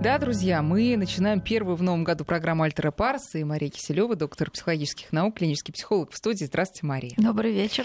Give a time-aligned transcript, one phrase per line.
[0.00, 4.48] Да, друзья, мы начинаем первую в новом году программу «Альтера Парс» и Мария Киселева, доктор
[4.48, 6.44] психологических наук, клинический психолог в студии.
[6.44, 7.14] Здравствуйте, Мария.
[7.16, 7.84] Добрый вечер.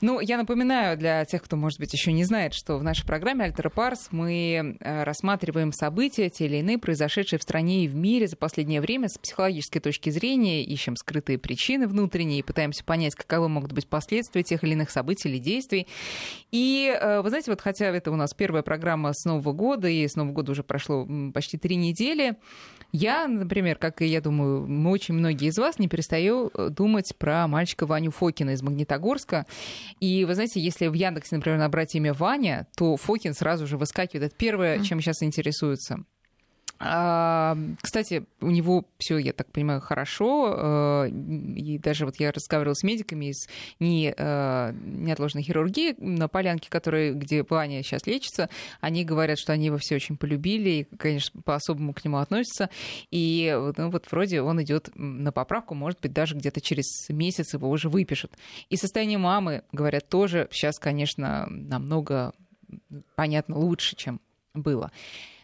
[0.00, 3.44] Ну, я напоминаю для тех, кто, может быть, еще не знает, что в нашей программе
[3.44, 8.26] «Альтера Парс» мы э, рассматриваем события, те или иные, произошедшие в стране и в мире
[8.26, 13.72] за последнее время с психологической точки зрения, ищем скрытые причины внутренние, пытаемся понять, каковы могут
[13.72, 15.86] быть последствия тех или иных событий или действий.
[16.52, 20.08] И, э, вы знаете, вот хотя это у нас первая программа с Нового года, и
[20.08, 22.36] с Нового года уже прошло почти почти три недели.
[22.92, 27.46] Я, например, как и я думаю, очень многие из вас, не перестаю э, думать про
[27.46, 29.46] мальчика Ваню Фокина из Магнитогорска.
[30.00, 34.32] И вы знаете, если в Яндексе, например, набрать имя Ваня, то Фокин сразу же выскакивает.
[34.32, 36.04] Это первое, чем сейчас интересуются.
[36.82, 40.54] А, кстати, у него все, я так понимаю, хорошо.
[40.56, 43.48] Э, и даже вот я разговаривала с медиками из
[43.80, 48.48] не, э, неотложной хирургии на полянке, которые, где Ваня сейчас лечится.
[48.80, 52.70] Они говорят, что они его все очень полюбили и, конечно, по-особому к нему относятся.
[53.10, 57.68] И ну, вот вроде он идет на поправку, может быть, даже где-то через месяц его
[57.68, 58.32] уже выпишут.
[58.70, 62.32] И состояние мамы, говорят, тоже сейчас, конечно, намного
[63.16, 64.18] понятно лучше, чем
[64.54, 64.90] было.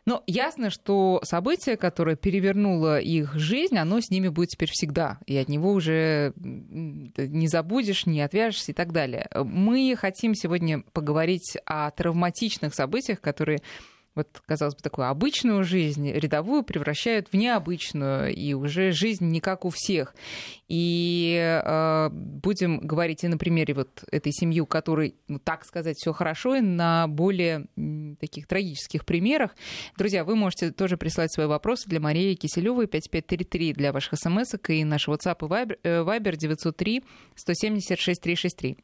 [0.06, 5.18] Но ясно, что событие, которое перевернуло их жизнь, оно с ними будет теперь всегда.
[5.26, 9.28] И от него уже не забудешь, не отвяжешься и так далее.
[9.34, 13.60] Мы хотим сегодня поговорить о травматичных событиях, которые
[14.16, 19.64] вот, казалось бы, такую обычную жизнь, рядовую, превращают в необычную, и уже жизнь не как
[19.64, 20.14] у всех.
[20.68, 25.96] И э, будем говорить и на примере вот этой семьи, у которой, ну, так сказать,
[25.98, 27.66] все хорошо, и на более
[28.18, 29.54] таких трагических примерах.
[29.98, 34.84] Друзья, вы можете тоже прислать свои вопросы для Марии Киселевой 5533 для ваших смс и
[34.84, 37.04] наш WhatsApp и Viber 903
[37.36, 38.78] 176 363.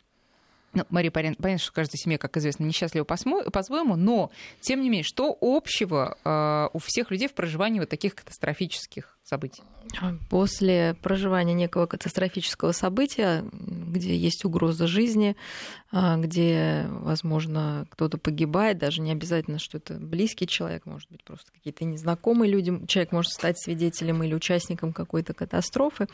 [0.75, 5.37] Ну, Мария, понятно, что каждая семья, как известно, несчастлива по-своему, но, тем не менее, что
[5.41, 9.63] общего э, у всех людей в проживании вот таких катастрофических событий?
[10.31, 15.37] После проживания некого катастрофического события, где есть угроза жизни,
[15.91, 21.53] а, где, возможно, кто-то погибает, даже не обязательно, что это близкий человек, может быть, просто
[21.53, 26.07] какие-то незнакомые люди, человек может стать свидетелем или участником какой-то катастрофы,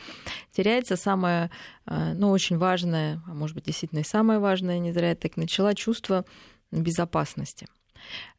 [0.51, 1.51] теряется самое,
[1.87, 5.37] а, ну, очень важное, а может быть, действительно и самое важное, не зря я так
[5.37, 6.25] начала, чувство
[6.71, 7.67] безопасности–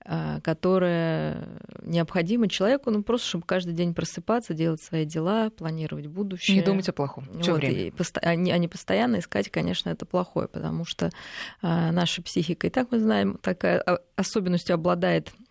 [0.05, 1.47] Э, которое
[1.83, 6.57] необходимо человеку, ну, просто чтобы каждый день просыпаться, делать свои дела, планировать будущее.
[6.57, 7.27] Не думать о плохом.
[7.41, 7.75] Всё вот, время.
[7.75, 11.11] И поsto- а, не, а не постоянно искать, конечно, это плохое, потому что
[11.61, 13.83] а, наша психика, и так мы знаем, такая
[14.15, 15.48] особенностью обладает а,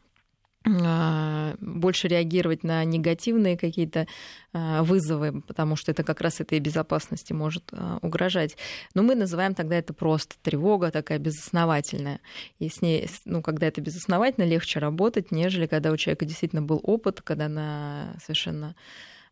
[1.60, 4.06] больше реагировать на негативные какие-то
[4.52, 8.56] а, вызовы, потому что это как раз этой безопасности может а, угрожать.
[8.94, 12.20] Но мы называем тогда это просто тревога такая безосновательная.
[12.58, 16.80] И с ней, ну, когда это безосновательно, легче работать, нежели когда у человека действительно был
[16.82, 18.74] опыт, когда она совершенно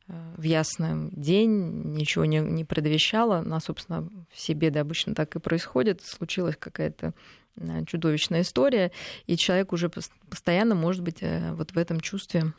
[0.09, 3.39] в ясный день, ничего не, не предвещало.
[3.39, 6.01] Она, собственно, все беды обычно так и происходит.
[6.05, 7.13] Случилась какая-то
[7.87, 8.93] чудовищная история,
[9.27, 12.53] и человек уже постоянно может быть э, вот в этом чувстве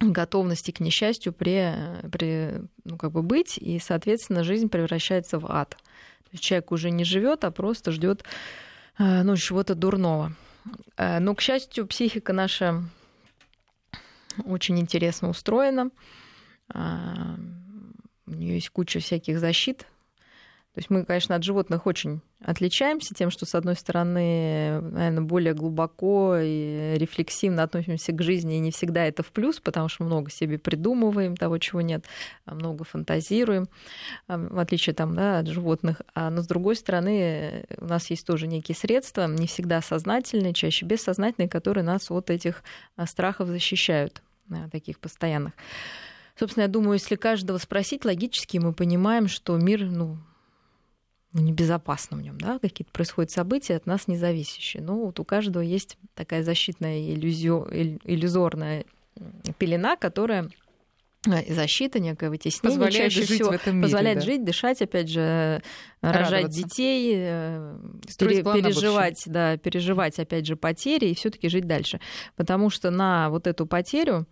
[0.00, 1.74] готовности к несчастью при,
[2.10, 5.70] при ну, как бы быть, и, соответственно, жизнь превращается в ад.
[5.70, 8.24] То есть человек уже не живет, а просто ждет
[8.98, 10.34] э, ну, чего-то дурного.
[10.96, 12.82] Но, к счастью, психика наша
[14.46, 15.90] очень интересно устроена.
[16.72, 19.86] У нее есть куча всяких защит.
[20.74, 25.54] То есть мы, конечно, от животных очень отличаемся тем, что, с одной стороны, наверное, более
[25.54, 30.32] глубоко и рефлексивно относимся к жизни, и не всегда это в плюс, потому что много
[30.32, 32.04] себе придумываем того, чего нет,
[32.44, 33.68] а много фантазируем,
[34.26, 36.02] а, в отличие там, да, от животных.
[36.12, 40.86] А, но, с другой стороны, у нас есть тоже некие средства, не всегда сознательные, чаще
[40.86, 42.64] бессознательные, которые нас от этих
[43.06, 44.22] страхов защищают,
[44.72, 45.52] таких постоянных.
[46.36, 50.18] Собственно, я думаю, если каждого спросить, логически мы понимаем, что мир, ну,
[51.34, 54.82] ну, небезопасно в нем, да, какие-то происходят события от нас независящие.
[54.82, 58.84] Но вот у каждого есть такая защитная иллюзио, иллюзорная
[59.58, 60.48] пелена, которая
[61.26, 64.24] э, защита, некое вытеснение позволяет чаще жить всего в этом мире, позволяет да.
[64.24, 65.60] жить, дышать, опять же,
[66.00, 66.34] Радоваться.
[66.36, 71.98] рожать детей, э, на переживать, да, переживать, опять же, потери и все-таки жить дальше.
[72.36, 74.28] Потому что на вот эту потерю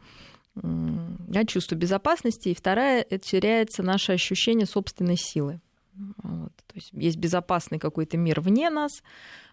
[0.54, 5.60] да, чувство безопасности, и вторая, это теряется наше ощущение собственной силы.
[5.94, 6.52] Вот.
[6.66, 9.02] То есть есть безопасный какой-то мир вне нас,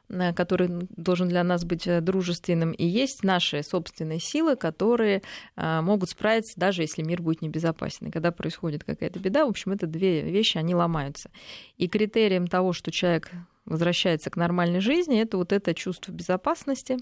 [0.07, 5.21] э, который должен для нас быть э, дружественным, и есть наши собственные силы, которые
[5.55, 8.07] э, могут справиться, даже если мир будет небезопасен.
[8.07, 11.29] И когда происходит какая-то беда, в общем, это две вещи, они ломаются.
[11.77, 13.31] И критерием того, что человек
[13.65, 16.97] возвращается к нормальной жизни, это вот это чувство безопасности,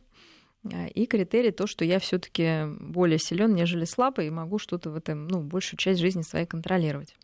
[0.96, 5.28] И критерий то, что я все-таки более силен, нежели слабый, и могу что-то в этом,
[5.28, 7.16] ну, большую часть жизни своей контролировать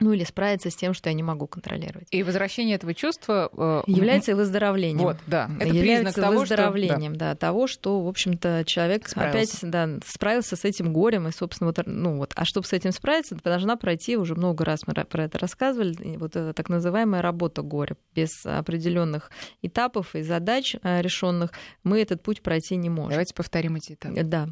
[0.00, 2.08] ну или справиться с тем, что я не могу контролировать.
[2.10, 4.98] И возвращение этого чувства э, является выздоровлением.
[4.98, 5.48] Вот, да.
[5.60, 7.20] Это является того, выздоровлением, что...
[7.20, 9.58] да, того, что, в общем-то, человек справился.
[9.58, 12.92] опять да, справился с этим горем и, собственно, вот, ну вот, а чтобы с этим
[12.92, 17.62] справиться, должна пройти уже много раз мы про это рассказывали, вот эта так называемая работа
[17.62, 19.30] горя без определенных
[19.62, 21.52] этапов и задач э, решенных
[21.84, 23.10] мы этот путь пройти не можем.
[23.10, 24.22] Давайте повторим эти этапы.
[24.24, 24.48] Да.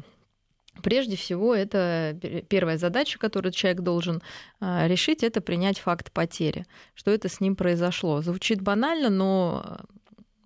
[0.81, 2.17] Прежде всего, это
[2.49, 4.21] первая задача, которую человек должен
[4.59, 6.65] а, решить, это принять факт потери,
[6.95, 8.21] что это с ним произошло.
[8.21, 9.85] Звучит банально, но а,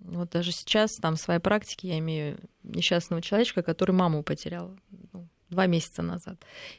[0.02, 4.76] вот даже сейчас там в своей практике я имею несчастного человечка, который маму потерял
[5.14, 6.38] ну, два месяца назад.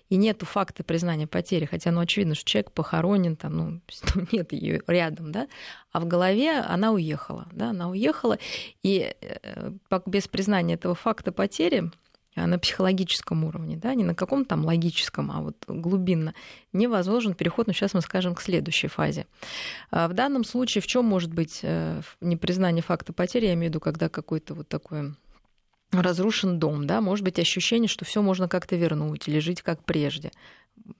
[0.09, 3.81] И нету факта признания потери, хотя ну очевидно, что человек похоронен, там, ну,
[4.33, 5.49] нет ее рядом, да,
[5.93, 8.39] а в голове она уехала, да, она уехала,
[8.83, 9.73] и э,
[10.07, 11.91] без признания этого факта потери
[12.47, 16.35] на психологическом уровне, да, не на каком-то там логическом, а вот глубинно,
[16.73, 19.27] невозможен переход, ну, сейчас мы скажем, к следующей фазе.
[19.91, 23.75] А, в данном случае в чем может быть э, непризнание факта потери, я имею в
[23.75, 25.15] виду, когда какой-то вот такой
[25.93, 30.33] разрушен дом, да, может быть ощущение, что все можно как-то вернуть или жить как прежде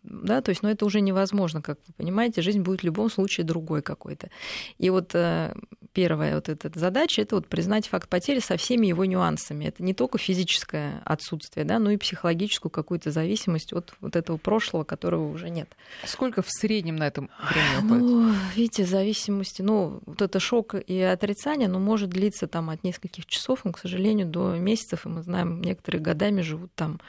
[0.03, 3.11] да, то есть, но ну, это уже невозможно, как вы понимаете, жизнь будет в любом
[3.11, 4.31] случае другой какой-то.
[4.79, 5.55] И вот э,
[5.93, 9.67] первая вот эта задача это вот признать факт потери со всеми его нюансами.
[9.67, 14.85] Это не только физическое отсутствие, да, но и психологическую какую-то зависимость от вот этого прошлого,
[14.85, 15.69] которого уже нет.
[16.05, 18.03] Сколько в среднем на этом времени уходит?
[18.03, 23.27] Ну, видите, зависимости, ну, вот это шок и отрицание, ну, может длиться там от нескольких
[23.27, 27.01] часов, но, к сожалению, до месяцев, и мы знаем, некоторые годами живут там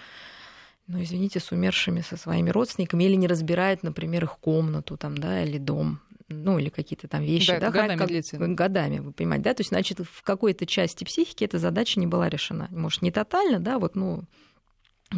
[0.90, 5.44] ну, извините, с умершими со своими родственниками, или не разбирает, например, их комнату там, да,
[5.44, 7.48] или дом, ну, или какие-то там вещи.
[7.48, 8.38] Да, да, годами как, длится.
[8.38, 12.28] Годами, вы понимаете, да, то есть, значит, в какой-то части психики эта задача не была
[12.28, 12.68] решена.
[12.72, 14.24] Может, не тотально, да, вот, ну,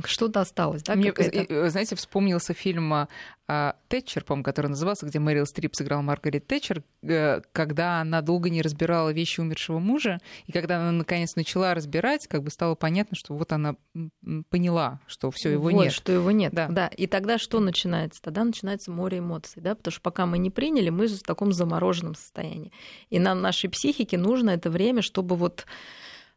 [0.05, 0.95] что-то осталось, да?
[0.95, 1.13] Мне,
[1.69, 3.07] знаете, вспомнился фильм а,
[3.47, 8.49] а, Тэтчер, по который назывался, где Мэрил Стрип сыграла Маргарет Тэтчер, э, когда она долго
[8.49, 13.17] не разбирала вещи умершего мужа, и когда она наконец начала разбирать, как бы стало понятно,
[13.17, 13.75] что вот она
[14.49, 15.91] поняла, что все его вот, нет.
[15.91, 16.53] что его нет.
[16.53, 16.69] Да.
[16.69, 16.87] да.
[16.87, 18.21] И тогда что начинается?
[18.21, 21.51] Тогда начинается море эмоций, да, потому что пока мы не приняли, мы же в таком
[21.51, 22.71] замороженном состоянии.
[23.09, 25.65] И нам, нашей психике, нужно это время, чтобы вот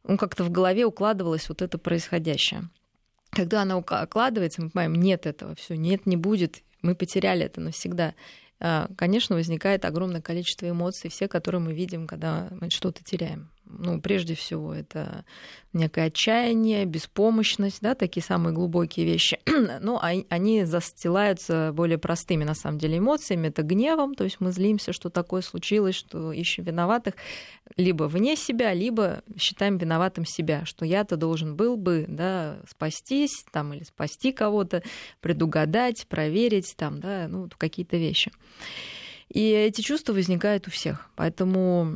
[0.03, 2.69] ну, как-то в голове укладывалось вот это происходящее
[3.35, 8.15] когда она укладывается, мы понимаем, нет этого, все, нет, не будет, мы потеряли это навсегда.
[8.61, 14.01] А, конечно, возникает огромное количество эмоций, все, которые мы видим, когда мы что-то теряем ну,
[14.01, 15.25] прежде всего, это
[15.73, 19.41] некое отчаяние, беспомощность, да, такие самые глубокие вещи.
[19.81, 23.49] ну, а они застилаются более простыми, на самом деле, эмоциями.
[23.49, 27.15] Это гневом, то есть мы злимся, что такое случилось, что ищем виноватых
[27.77, 33.73] либо вне себя, либо считаем виноватым себя, что я-то должен был бы, да, спастись, там,
[33.73, 34.83] или спасти кого-то,
[35.21, 38.31] предугадать, проверить, там, да, ну, какие-то вещи.
[39.35, 41.11] И эти чувства возникают у всех.
[41.17, 41.93] Поэтому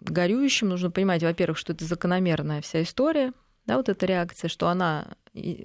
[0.00, 3.32] горюющим нужно понимать, во-первых, что это закономерная вся история,
[3.66, 5.16] да, вот эта реакция, что она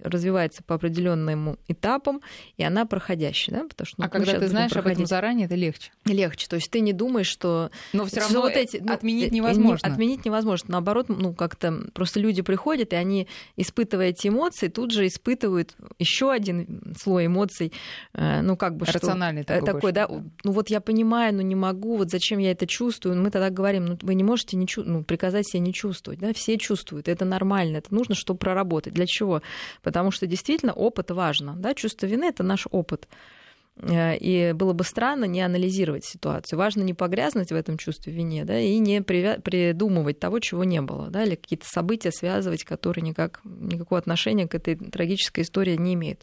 [0.03, 2.21] развивается по определенным этапам,
[2.57, 4.97] и она проходящая, да, потому что ну, а когда ты знаешь проходить.
[4.97, 5.91] об этом заранее, это легче.
[6.05, 7.71] Легче, то есть ты не думаешь, что.
[7.93, 9.87] Но все равно вот эти, ну, отменить невозможно.
[9.91, 10.71] Отменить невозможно.
[10.71, 16.31] Наоборот, ну как-то просто люди приходят и они, испытывая эти эмоции, тут же испытывают еще
[16.31, 17.71] один слой эмоций,
[18.13, 20.07] э, ну как бы рациональный что, такой, такой да.
[20.07, 23.15] Ну вот я понимаю, но не могу, вот зачем я это чувствую.
[23.21, 26.33] Мы тогда говорим, ну вы не можете не чу- ну, приказать себе не чувствовать, да,
[26.33, 28.93] все чувствуют, это нормально, это нужно, чтобы проработать.
[28.93, 29.41] Для чего?
[29.81, 31.55] Потому что действительно опыт важно.
[31.55, 31.73] Да?
[31.73, 33.07] Чувство вины это наш опыт.
[33.77, 36.59] Э, и было бы странно не анализировать ситуацию.
[36.59, 41.07] Важно не погрязнуть в этом чувстве вине, да, и не придумывать того, чего не было,
[41.07, 46.21] да, или какие-то события связывать, которые никак, никакого отношения к этой трагической истории не имеют.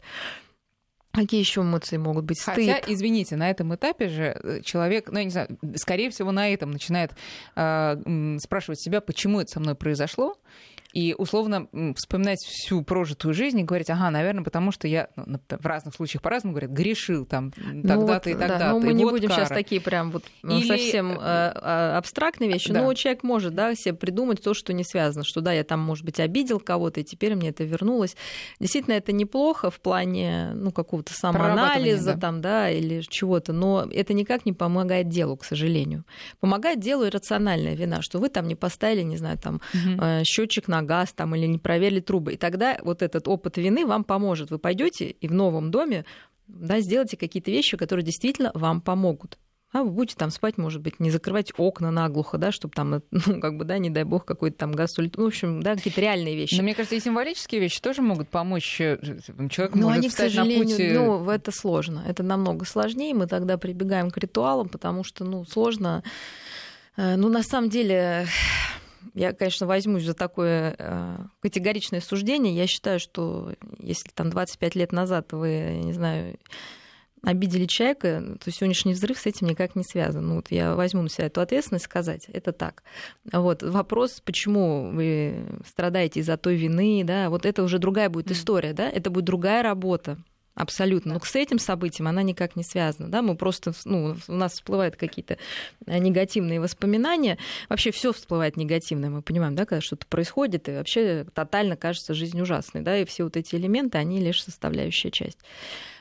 [1.11, 2.39] Какие еще эмоции могут быть?
[2.39, 2.55] Стыд.
[2.55, 6.53] Хотя, извините, на этом этапе же э, человек, ну, я не знаю, скорее всего, на
[6.53, 7.11] этом начинает
[7.55, 10.37] э, спрашивать себя, почему это со мной произошло,
[10.93, 15.65] и условно вспоминать всю прожитую жизнь и говорить, ага, наверное, потому что я ну, в
[15.65, 18.59] разных случаях по-разному говорят, грешил там ну тогда-то вот, и тогда-то.
[18.59, 19.41] Да, ну, мы не вот будем кара.
[19.41, 20.67] сейчас такие прям вот ну, Или...
[20.67, 22.81] совсем э, а, абстрактные вещи, да.
[22.81, 26.03] но человек может да, себе придумать то, что не связано, что да, я там, может
[26.05, 28.15] быть, обидел кого-то, и теперь мне это вернулось.
[28.59, 32.19] Действительно, это неплохо в плане ну, какого-то самоанализа да.
[32.19, 36.03] там, да, или чего-то, но это никак не помогает делу, к сожалению.
[36.39, 40.23] Помогает делу иррациональная вина, что вы там не поставили, не знаю, там угу.
[40.23, 42.33] счетчик на газ там, или не проверили трубы.
[42.33, 44.51] И тогда вот этот опыт вины вам поможет.
[44.51, 46.05] Вы пойдете и в новом доме
[46.47, 49.37] да, сделайте какие-то вещи, которые действительно вам помогут.
[49.71, 53.39] А вы будете там спать, может быть, не закрывать окна наглухо, да, чтобы там, ну,
[53.39, 55.21] как бы, да, не дай бог, какой-то там газ улетел.
[55.21, 56.55] Ну, в общем, да, какие-то реальные вещи.
[56.55, 58.97] Но мне кажется, и символические вещи тоже могут помочь э,
[59.49, 60.79] человеку Но может они, к встать на сожалению, путь...
[60.79, 62.03] э, ну, это сложно.
[62.07, 63.13] Это намного сложнее.
[63.13, 66.03] Мы тогда прибегаем к ритуалам, потому что, ну, сложно.
[66.97, 68.25] Э, Ну, на самом деле,
[69.13, 72.55] я, конечно, возьмусь за такое э, категоричное суждение.
[72.55, 76.37] Я считаю, что если там 25 лет назад вы, не знаю,
[77.23, 80.27] обидели человека, то сегодняшний взрыв с этим никак не связан.
[80.27, 82.83] Ну, вот я возьму на себя эту ответственность сказать, это так.
[83.31, 88.73] Вот вопрос, почему вы страдаете из-за той вины, да, вот это уже другая будет история,
[88.73, 90.17] да, это будет другая работа.
[90.59, 91.13] Абсолютно.
[91.13, 93.09] Но с этим событием она никак не связана.
[93.09, 93.21] Да?
[93.21, 95.37] Мы просто, ну, у нас всплывают какие-то
[95.87, 97.37] негативные воспоминания.
[97.69, 99.09] Вообще все всплывает негативное.
[99.09, 102.81] Мы понимаем, да, когда что-то происходит, и вообще тотально кажется жизнь ужасной.
[102.81, 102.97] Да?
[102.97, 105.37] И все вот эти элементы, они лишь составляющая часть.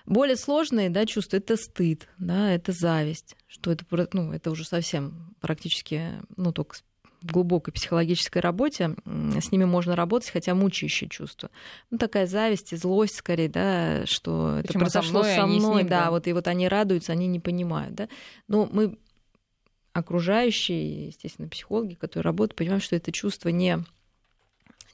[0.07, 5.37] Более сложные да, чувства это стыд, да, это зависть, что это, ну, это уже совсем
[5.41, 6.79] практически ну, только
[7.23, 11.51] глубокой психологической работе с ними можно работать, хотя мучающие чувства.
[11.91, 15.47] Ну, такая зависть и злость, скорее, да, что Почему это произошло со мной, со а
[15.47, 16.11] мной, ним, да, да.
[16.11, 18.09] вот и вот они радуются, они не понимают, да.
[18.47, 18.99] Но мы
[19.93, 23.79] окружающие, естественно, психологи, которые работают, понимаем, что это чувство не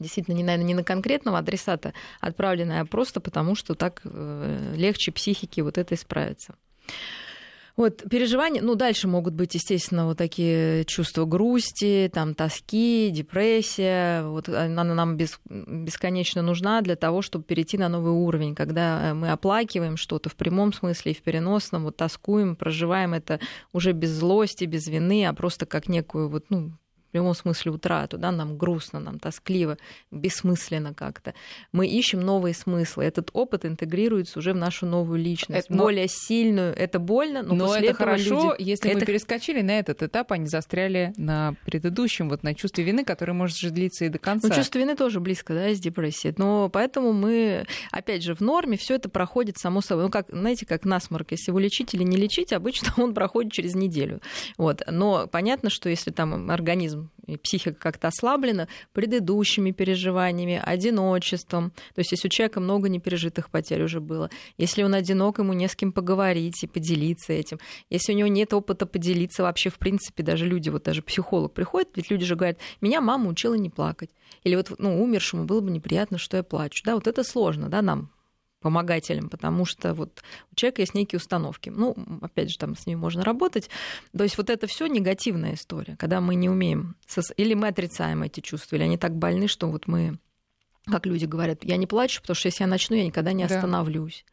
[0.00, 5.12] действительно, не, наверное, не на конкретного адресата отправленное, а просто потому, что так э, легче
[5.12, 6.56] психике вот это исправиться.
[7.76, 14.22] Вот переживания, ну, дальше могут быть, естественно, вот такие чувства грусти, там, тоски, депрессия.
[14.22, 19.30] Вот она нам без, бесконечно нужна для того, чтобы перейти на новый уровень, когда мы
[19.30, 23.40] оплакиваем что-то в прямом смысле и в переносном, вот тоскуем, проживаем это
[23.72, 26.72] уже без злости, без вины, а просто как некую вот, ну,
[27.14, 29.78] прямом смысле утрату, да, нам грустно, нам тоскливо,
[30.10, 31.32] бессмысленно как-то.
[31.70, 33.04] Мы ищем новые смыслы.
[33.04, 36.74] Этот опыт интегрируется уже в нашу новую личность, Это- но- более сильную.
[36.74, 38.68] Это больно, но, Но после это этого хорошо, люди...
[38.68, 43.04] если мы это перескочили на этот этап, не застряли на предыдущем, вот на чувстве вины,
[43.04, 44.48] которое может же длиться и до конца.
[44.48, 46.34] Ну, чувство вины тоже близко, да, с депрессией.
[46.36, 50.04] Но поэтому мы, опять же, в норме все это проходит само собой.
[50.06, 51.30] Ну, как, знаете, как насморк.
[51.30, 54.20] Если его лечить или не лечить, обычно он проходит через неделю.
[54.58, 54.82] Вот.
[54.90, 62.12] Но понятно, что если там организм и психика как-то ослаблена предыдущими переживаниями, одиночеством, то есть
[62.12, 65.92] если у человека много непережитых потерь уже было, если он одинок, ему не с кем
[65.92, 67.58] поговорить и поделиться этим,
[67.90, 71.90] если у него нет опыта поделиться вообще, в принципе, даже люди, вот даже психолог приходит,
[71.96, 74.10] ведь люди же говорят, меня мама учила не плакать.
[74.42, 76.82] Или вот ну, умершему было бы неприятно, что я плачу.
[76.84, 78.10] Да, вот это сложно, да, нам
[78.64, 81.68] помогателям, потому что вот у человека есть некие установки.
[81.68, 83.68] Ну, опять же, там с ними можно работать.
[84.16, 86.96] То есть вот это все негативная история, когда мы не умеем,
[87.36, 90.18] или мы отрицаем эти чувства, или они так больны, что вот мы,
[90.86, 94.24] как люди говорят, я не плачу, потому что если я начну, я никогда не остановлюсь.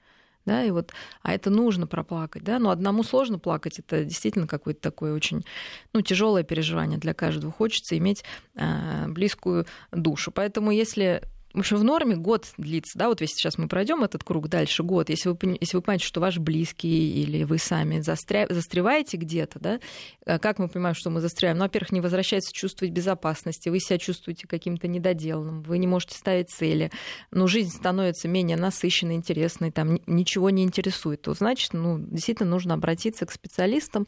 [0.45, 4.81] Да, и вот, а это нужно проплакать, да, но одному сложно плакать, это действительно какое-то
[4.81, 5.45] такое очень,
[5.93, 7.51] ну, тяжелое переживание для каждого.
[7.51, 8.23] Хочется иметь
[8.55, 10.31] а, близкую душу.
[10.31, 11.21] Поэтому если
[11.53, 14.84] в общем, в норме год длится, да, вот если сейчас мы пройдем этот круг дальше,
[14.84, 18.48] год, если вы, если вы понимаете, что ваш близкий или вы сами застря...
[18.50, 19.79] застреваете где-то, да,
[20.25, 21.58] а как мы понимаем, что мы застряем?
[21.58, 26.50] Ну, во-первых, не возвращается чувствовать безопасности, вы себя чувствуете каким-то недоделанным, вы не можете ставить
[26.50, 26.91] цели,
[27.31, 32.50] но жизнь становится менее насыщенной, интересной, там ни- ничего не интересует, то значит, ну, действительно
[32.50, 34.08] нужно обратиться к специалистам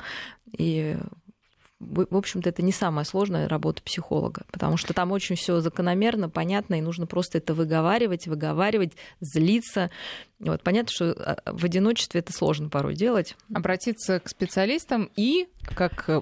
[0.58, 0.98] и
[1.84, 6.76] в общем-то, это не самая сложная работа психолога, потому что там очень все закономерно, понятно,
[6.76, 9.90] и нужно просто это выговаривать, выговаривать, злиться.
[10.40, 13.36] Вот, понятно, что а, в одиночестве это сложно порой делать.
[13.54, 16.22] Обратиться к специалистам и, как э,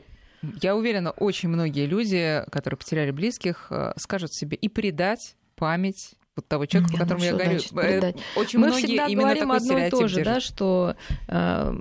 [0.61, 6.47] я уверена, очень многие люди, которые потеряли близких, э, скажут себе и предать память вот
[6.47, 7.51] того человека, по Не, ну которому я говорю.
[7.51, 8.15] значит Э, предать?
[8.35, 10.33] Очень Мы многие всегда именно говорим такой одно и то же, держат.
[10.33, 10.95] да, что
[11.27, 11.73] э,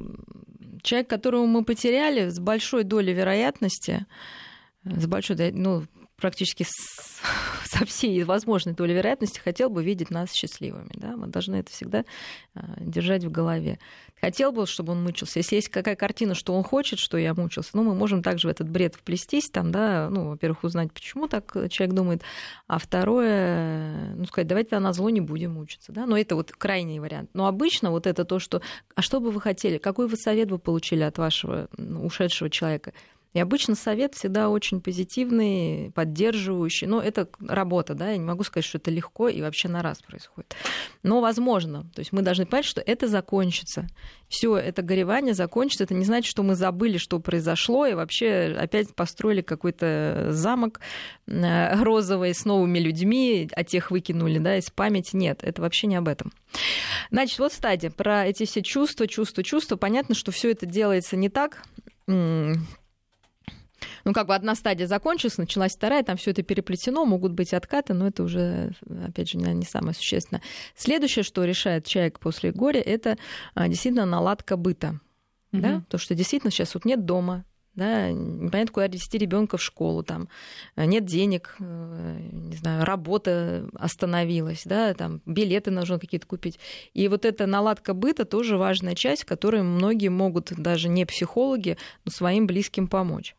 [0.83, 4.07] человек, которого мы потеряли, с большой долей вероятности,
[4.85, 5.85] с большой, ну,
[6.21, 7.21] практически с-
[7.65, 10.91] со всей возможной долей вероятности хотел бы видеть нас счастливыми.
[10.95, 11.17] Да?
[11.17, 12.05] Мы должны это всегда
[12.55, 13.79] э, держать в голове.
[14.21, 15.39] Хотел бы, чтобы он мучился.
[15.39, 18.51] Если есть какая картина, что он хочет, что я мучился, ну, мы можем также в
[18.51, 22.23] этот бред вплестись, там, да, ну, во-первых, узнать, почему так человек думает,
[22.67, 26.99] а второе, ну, сказать, давайте на зло не будем мучиться, да, но это вот крайний
[26.99, 27.31] вариант.
[27.33, 28.61] Но обычно вот это то, что,
[28.95, 32.93] а что бы вы хотели, какой вы совет бы получили от вашего ушедшего человека?
[33.33, 36.89] И обычно совет всегда очень позитивный, поддерживающий.
[36.89, 40.03] Но это работа, да, я не могу сказать, что это легко и вообще на раз
[40.03, 40.57] происходит.
[41.05, 41.85] Но возможно.
[41.95, 43.87] То есть мы должны понять, что это закончится.
[44.29, 45.85] Все это горевание закончится.
[45.85, 50.81] Это не значит, что мы забыли, что произошло, и вообще опять построили какой-то замок
[51.29, 55.15] э, розовый с новыми людьми, а тех выкинули да, из памяти.
[55.15, 56.33] Нет, это вообще не об этом.
[57.13, 59.77] Значит, вот стадия про эти все чувства, чувства, чувства.
[59.77, 61.63] Понятно, что все это делается не так
[64.05, 67.95] ну, как бы одна стадия закончилась, началась вторая, там все это переплетено, могут быть откаты,
[67.95, 68.73] но это уже,
[69.07, 70.43] опять же, не самое существенное.
[70.77, 73.17] Следующее, что решает человек после горя, это
[73.55, 75.01] а, действительно наладка быта.
[75.53, 75.63] Угу.
[75.63, 75.83] Да?
[75.89, 80.29] То, что действительно сейчас вот нет дома, да, непонятно, куда вести ребенка в школу, там
[80.77, 86.59] нет денег, э, не знаю, работа остановилась, да, там билеты нужно какие-то купить.
[86.95, 91.79] И вот эта наладка быта тоже важная часть, в которой многие могут, даже не психологи,
[92.05, 93.37] но своим близким помочь.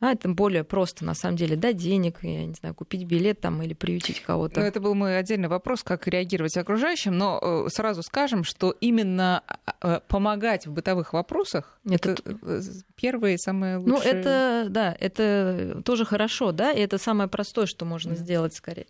[0.00, 3.62] А это более просто, на самом деле, дать денег, я не знаю, купить билет там
[3.62, 4.60] или приютить кого-то.
[4.60, 9.42] Ну, это был мой отдельный вопрос, как реагировать окружающим, но э, сразу скажем, что именно
[9.80, 12.60] э, помогать в бытовых вопросах это, это э,
[12.96, 14.12] первое и самое лучшее.
[14.12, 18.16] Ну, это, да, это тоже хорошо, да, и это самое простое, что можно mm.
[18.16, 18.88] сделать скорее.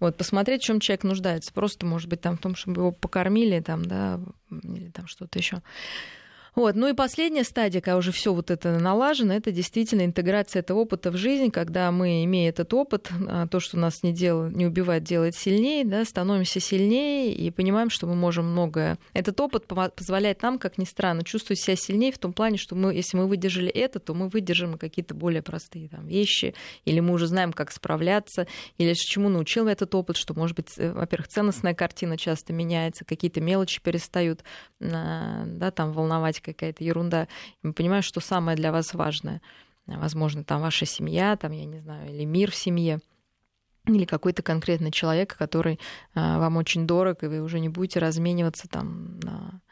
[0.00, 1.52] Вот, посмотреть, в чем человек нуждается.
[1.52, 5.62] Просто, может быть, там в том, чтобы его покормили, там, да, или там что-то еще.
[6.54, 6.74] Вот.
[6.76, 11.10] Ну и последняя стадия, когда уже все вот это налажено, это действительно интеграция этого опыта
[11.10, 14.48] в жизнь, когда мы, имея этот опыт, а, то, что нас не, дел...
[14.48, 18.98] не убивает, делает сильнее, да, становимся сильнее и понимаем, что мы можем многое.
[19.12, 22.94] Этот опыт позволяет нам, как ни странно, чувствовать себя сильнее в том плане, что мы,
[22.94, 26.54] если мы выдержали это, то мы выдержим какие-то более простые там, вещи,
[26.84, 28.46] или мы уже знаем, как справляться,
[28.78, 33.40] или чему научил этот опыт, что, может быть, э, во-первых, ценностная картина часто меняется, какие-то
[33.40, 34.42] мелочи перестают
[34.80, 37.24] а, да, там, волновать есть какая-то ерунда.
[37.62, 39.40] И мы понимаем, что самое для вас важное.
[39.86, 43.00] Возможно, там ваша семья, там, я не знаю, или мир в семье
[43.86, 45.80] или какой-то конкретный человек, который
[46.14, 49.62] а, вам очень дорог, и вы уже не будете размениваться там на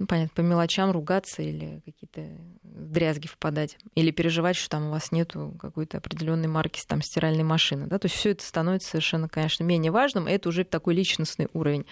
[0.00, 2.26] ну, понятно, по мелочам ругаться или какие-то
[2.62, 7.86] дрязги впадать, или переживать, что там у вас нету какой-то определенной марки там, стиральной машины.
[7.86, 7.98] Да?
[7.98, 11.84] То есть все это становится совершенно, конечно, менее важным, это уже такой личностный уровень.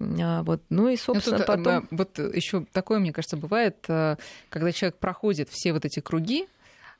[0.00, 0.62] А, вот.
[0.70, 1.88] Ну и, собственно, ну, тут, потом...
[1.90, 4.16] Вот еще такое, мне кажется, бывает, э,
[4.48, 6.46] когда человек проходит все вот эти круги,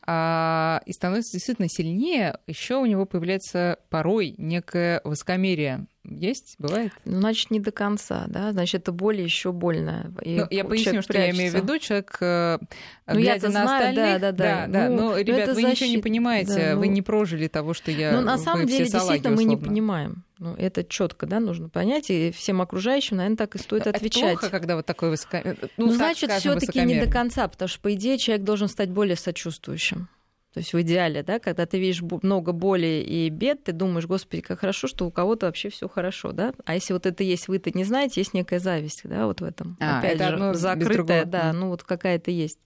[0.07, 5.87] и становится действительно сильнее, еще у него появляется порой некое высокомерие.
[6.05, 6.57] Есть?
[6.59, 6.93] Бывает?
[7.05, 8.53] Ну, значит, не до конца, да?
[8.53, 10.13] Значит, это более еще больно.
[10.25, 11.19] ну, я поясню, что прячется.
[11.19, 11.79] я имею в виду.
[11.79, 12.59] Человек, э,
[13.07, 13.95] ну, глядя на знаю, остальных...
[13.97, 14.67] Да, да, да.
[14.67, 14.89] да, да.
[14.89, 15.71] Ну, но, ребят, вы защит...
[15.71, 16.81] ничего не понимаете, да, ну...
[16.81, 18.13] вы не прожили того, что я...
[18.13, 19.37] Ну, на самом деле, действительно, условно.
[19.37, 20.25] мы не понимаем.
[20.41, 24.39] Ну, это четко, да, нужно понять, и всем окружающим, наверное, так и стоит это отвечать.
[24.39, 25.59] Плохо, когда вот такое высокомерие.
[25.77, 29.17] Ну, ну значит, все-таки не до конца, потому что, по идее, человек должен стать более
[29.17, 30.09] сочувствующим.
[30.55, 34.41] То есть в идеале, да, когда ты видишь много боли и бед, ты думаешь, господи,
[34.41, 36.55] как хорошо, что у кого-то вообще все хорошо, да.
[36.65, 39.77] А если вот это есть, вы-то не знаете, есть некая зависть, да, вот в этом.
[39.79, 42.59] А, Опять это же, закрытая, да, ну вот какая-то есть.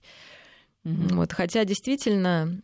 [0.85, 1.15] Угу.
[1.15, 2.61] Вот, хотя действительно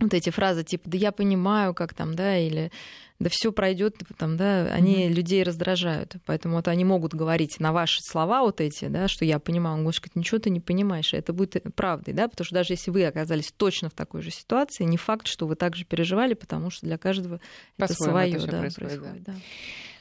[0.00, 2.70] вот эти фразы типа «да я понимаю, как там», да, или
[3.18, 5.12] «да все пройдет», там, да, они mm-hmm.
[5.12, 6.16] людей раздражают.
[6.26, 9.84] Поэтому вот они могут говорить на ваши слова вот эти, да, что я понимаю, он
[9.84, 12.90] может сказать, ничего ты не понимаешь, и это будет правдой, да, потому что даже если
[12.90, 16.86] вы оказались точно в такой же ситуации, не факт, что вы также переживали, потому что
[16.86, 17.40] для каждого
[17.78, 18.74] это свое, да, происходит.
[18.74, 19.32] происходит да.
[19.32, 19.38] Да.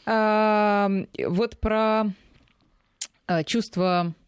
[0.07, 0.91] А,
[1.27, 2.05] вот про
[3.45, 4.24] чувство Э, ну,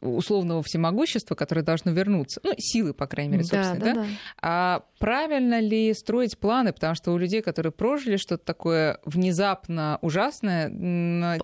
[0.00, 4.06] условного всемогущества, которое должно вернуться, ну, силы, по крайней мере, собственно, да, да, да?
[4.40, 10.68] А правильно ли строить планы, потому что у людей, которые прожили что-то такое внезапно ужасное...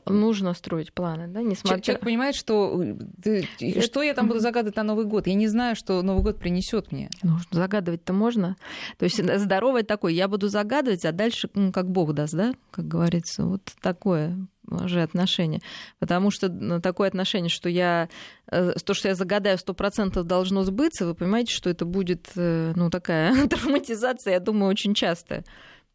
[0.07, 1.81] Нужно строить планы, да, несмотря...
[1.81, 2.83] Человек понимает, что
[3.25, 3.43] э,
[3.81, 5.27] что я там буду загадывать на Новый год?
[5.27, 7.11] Я не знаю, что Новый год принесет мне.
[7.23, 8.57] Ну, загадывать-то можно.
[8.99, 12.89] То есть здоровый такой, я буду загадывать, а дальше ну, как Бог даст, да, как
[12.89, 14.37] говорится, вот такое
[14.85, 15.61] же отношение.
[15.99, 18.09] Потому что ну, такое отношение, что я
[18.51, 22.73] э, то, что я загадаю, сто процентов должно сбыться, вы понимаете, что это будет э,
[22.77, 25.45] ну, такая травматизация, я думаю, очень частая.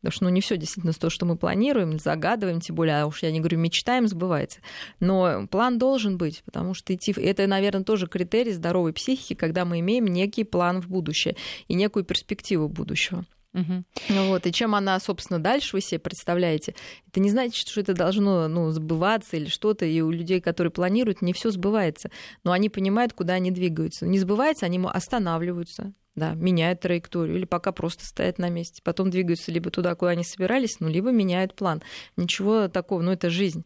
[0.06, 3.24] Потому что ну, не все действительно то, что мы планируем, загадываем, тем более, а уж
[3.24, 4.60] я не говорю, мечтаем, сбывается.
[5.00, 7.12] Но план должен быть, потому что идти...
[7.18, 11.36] Это, наверное, тоже критерий здоровой психики, когда мы имеем некий план в будущее
[11.68, 13.26] и некую перспективу будущего.
[13.56, 13.84] Угу.
[14.10, 16.76] Вот, и чем она, собственно, дальше вы себе представляете,
[17.08, 21.22] это не значит, что это должно ну, сбываться или что-то, и у людей, которые планируют,
[21.22, 22.12] не все сбывается,
[22.44, 24.06] но они понимают, куда они двигаются.
[24.06, 29.54] Не сбывается, они останавливаются, да, меняют траекторию, или пока просто стоят на месте, потом двигаются
[29.54, 31.82] либо туда, куда они собирались, ну, либо меняют план.
[32.18, 33.66] Ничего такого, ну, это жизнь.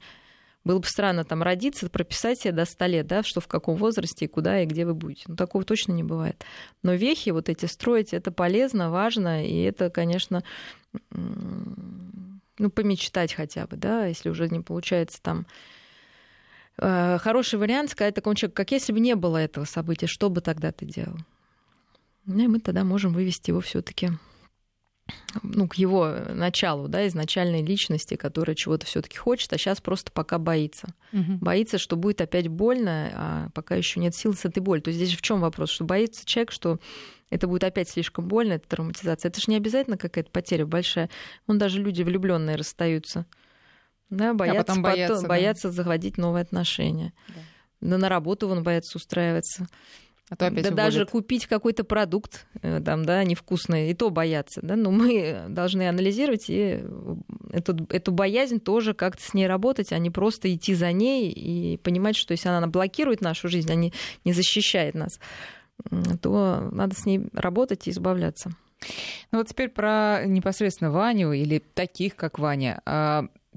[0.65, 4.25] Было бы странно там родиться, прописать себе до 100 лет, да, что в каком возрасте
[4.25, 5.23] и куда и где вы будете.
[5.27, 6.43] Ну, такого точно не бывает.
[6.83, 10.43] Но вехи вот эти строить, это полезно, важно, и это, конечно,
[11.11, 15.47] ну, помечтать хотя бы, да, если уже не получается там
[16.77, 20.41] э, хороший вариант сказать такому человеку, как если бы не было этого события, что бы
[20.41, 21.17] тогда ты делал?
[22.25, 24.09] Ну, и мы тогда можем вывести его все-таки
[25.43, 30.37] ну, к его началу, да, изначальной личности, которая чего-то все-таки хочет, а сейчас просто пока
[30.37, 30.87] боится.
[31.13, 31.37] Угу.
[31.41, 34.83] Боится, что будет опять больно, а пока еще нет сил с этой болью.
[34.83, 35.69] То есть здесь в чем вопрос?
[35.69, 36.79] Что боится человек, что
[37.29, 39.29] это будет опять слишком больно, это травматизация.
[39.29, 41.09] Это же не обязательно какая-то потеря большая.
[41.47, 43.25] Он даже люди влюбленные расстаются.
[44.09, 45.29] Да, боятся, а потом боятся, потом, да.
[45.29, 47.13] боятся заводить новые отношения.
[47.27, 47.33] Да.
[47.81, 49.67] Да на работу вон боятся устраиваться.
[50.29, 50.75] А то опять да уволят.
[50.75, 55.89] даже купить какой-то продукт, э, там, да, невкусный, и то бояться, да, но мы должны
[55.89, 56.83] анализировать и
[57.51, 61.77] эту, эту боязнь тоже как-то с ней работать, а не просто идти за ней и
[61.77, 63.91] понимать, что если она блокирует нашу жизнь, а не,
[64.23, 65.19] не защищает нас,
[66.21, 68.51] то надо с ней работать и избавляться.
[69.31, 72.81] Ну вот теперь про непосредственно Ваню или таких, как Ваня.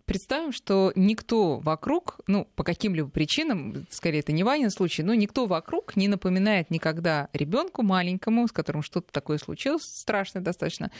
[0.04, 5.46] Представим, что никто вокруг, ну, по каким-либо причинам, скорее это не Ванин случай, но никто
[5.46, 10.90] вокруг не напоминает никогда ребенку маленькому, с которым что-то такое случилось, страшное достаточно,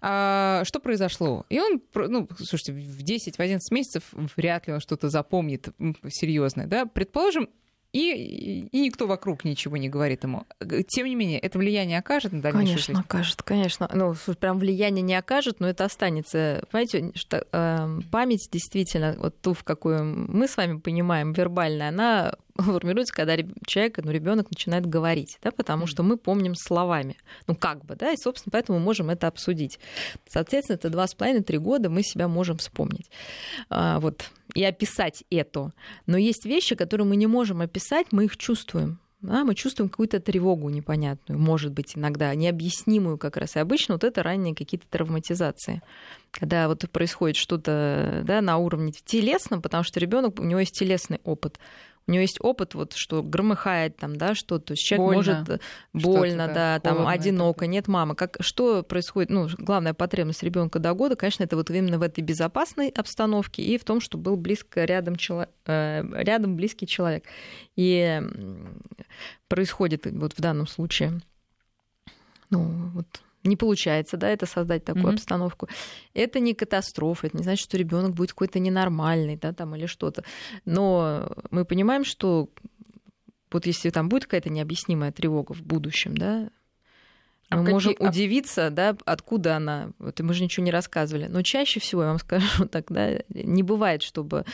[0.00, 1.44] а, что произошло.
[1.50, 4.04] И он, ну, слушайте, в 10-11 месяцев
[4.36, 5.68] вряд ли он что-то запомнит
[6.08, 7.48] серьезное, да, предположим,
[7.96, 10.44] и, и никто вокруг ничего не говорит ему.
[10.88, 13.06] Тем не менее, это влияние окажет на дальнейшую Конечно, жизнь?
[13.06, 13.90] окажет, конечно.
[13.92, 16.64] Ну, прям влияние не окажет, но это останется.
[16.70, 22.34] Понимаете, что, э, память действительно, вот ту, в какую мы с вами понимаем, вербальная, она
[22.56, 27.16] формируется, когда человек, ну, ребенок начинает говорить, да, потому что мы помним словами.
[27.46, 29.78] Ну, как бы, да, и, собственно, поэтому мы можем это обсудить.
[30.28, 33.10] Соответственно, это два с половиной-три года мы себя можем вспомнить.
[33.70, 35.72] А, вот, и описать это.
[36.06, 38.98] Но есть вещи, которые мы не можем описать, мы их чувствуем.
[39.20, 43.56] Да, мы чувствуем какую-то тревогу непонятную, может быть, иногда необъяснимую как раз.
[43.56, 45.82] И обычно вот это ранние какие-то травматизации.
[46.30, 51.20] Когда вот происходит что-то да, на уровне телесном, потому что ребенок, у него есть телесный
[51.24, 51.58] опыт
[52.06, 55.16] у него есть опыт, вот, что громыхает там, да, что-то, человек больно.
[55.16, 55.58] может э,
[55.92, 57.72] больно, да, там одиноко, это.
[57.72, 58.14] нет мамы.
[58.14, 59.30] Как, что происходит?
[59.30, 63.76] Ну, главная потребность ребенка до года, конечно, это вот именно в этой безопасной обстановке и
[63.78, 65.46] в том, что был близко рядом, чело...
[65.66, 67.24] Э, рядом близкий человек.
[67.74, 68.22] И
[69.48, 71.20] происходит вот в данном случае
[72.50, 73.06] ну, вот
[73.46, 75.14] не получается, да, это создать такую mm-hmm.
[75.14, 75.68] обстановку.
[76.14, 80.24] Это не катастрофа, это не значит, что ребенок будет какой-то ненормальный, да, там или что-то.
[80.64, 82.48] Но мы понимаем, что
[83.50, 86.50] вот если там будет какая-то необъяснимая тревога в будущем, да,
[87.48, 87.72] а мы какие...
[87.72, 89.90] можем а удивиться, да, откуда она.
[89.98, 91.26] Вот мы же ничего не рассказывали.
[91.26, 94.44] Но чаще всего, я вам скажу так, да, не бывает, чтобы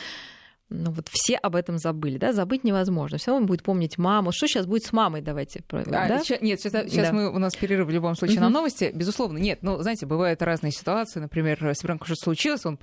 [0.73, 3.17] ну вот все об этом забыли, да, забыть невозможно.
[3.17, 4.31] Все равно будет помнить маму.
[4.31, 5.63] Что сейчас будет с мамой, давайте.
[5.71, 6.19] А, да?
[6.19, 7.13] Сейчас, нет, сейчас, сейчас да.
[7.13, 8.45] мы, у нас перерыв в любом случае угу.
[8.45, 8.91] на новости.
[8.93, 9.59] Безусловно, нет.
[9.61, 11.19] Ну, знаете, бывают разные ситуации.
[11.19, 12.79] Например, с ребенком что-то случилось, он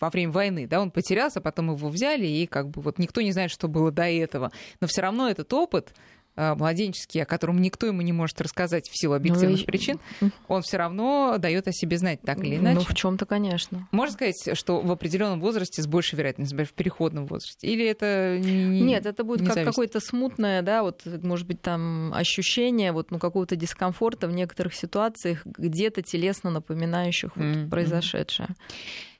[0.00, 3.32] во время войны, да, он потерялся, потом его взяли, и как бы вот никто не
[3.32, 4.52] знает, что было до этого.
[4.80, 5.92] Но все равно этот опыт,
[6.36, 10.00] младенческий, о котором никто ему не может рассказать в силу объективных ну, причин,
[10.48, 12.78] он все равно дает о себе знать так или иначе.
[12.78, 13.88] Ну, в чем-то, конечно.
[13.92, 17.66] Можно сказать, что в определенном возрасте с большей вероятностью, например, в переходном возрасте?
[17.66, 22.12] Или это не Нет, это будет не как какое-то смутное, да, вот, может быть, там
[22.12, 27.70] ощущение вот, ну, какого-то дискомфорта в некоторых ситуациях, где-то телесно напоминающих вот, mm-hmm.
[27.70, 28.48] произошедшее.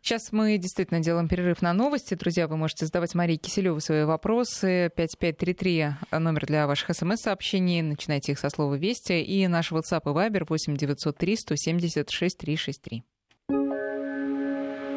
[0.05, 2.13] Сейчас мы действительно делаем перерыв на новости.
[2.13, 4.91] Друзья, вы можете задавать Марии Киселеву свои вопросы.
[4.95, 7.81] 5533 номер для ваших смс-сообщений.
[7.81, 9.23] Начинайте их со слова «Вести».
[9.23, 13.03] И наш WhatsApp и Viber 8903 176 363.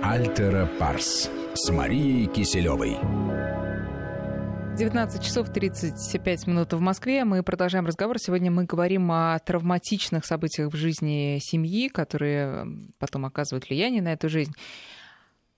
[0.03, 2.97] Альтера Парс с Марией Киселевой.
[4.77, 7.23] 19 часов 35 минут в Москве.
[7.23, 8.19] Мы продолжаем разговор.
[8.19, 12.67] Сегодня мы говорим о травматичных событиях в жизни семьи, которые
[12.99, 14.51] потом оказывают влияние на эту жизнь.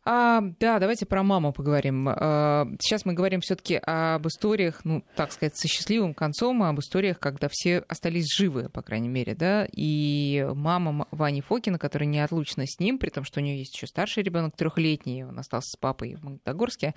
[0.06, 2.08] А, да, давайте про маму поговорим.
[2.10, 7.20] А, сейчас мы говорим все-таки об историях, ну, так сказать, со счастливым концом, об историях,
[7.20, 9.68] когда все остались живы, по крайней мере, да.
[9.72, 13.88] И мама Вани Фокина, которая неотлучна с ним, при том, что у нее есть еще
[13.88, 16.96] старший ребенок трехлетний, он остался с папой в Магнитогорске.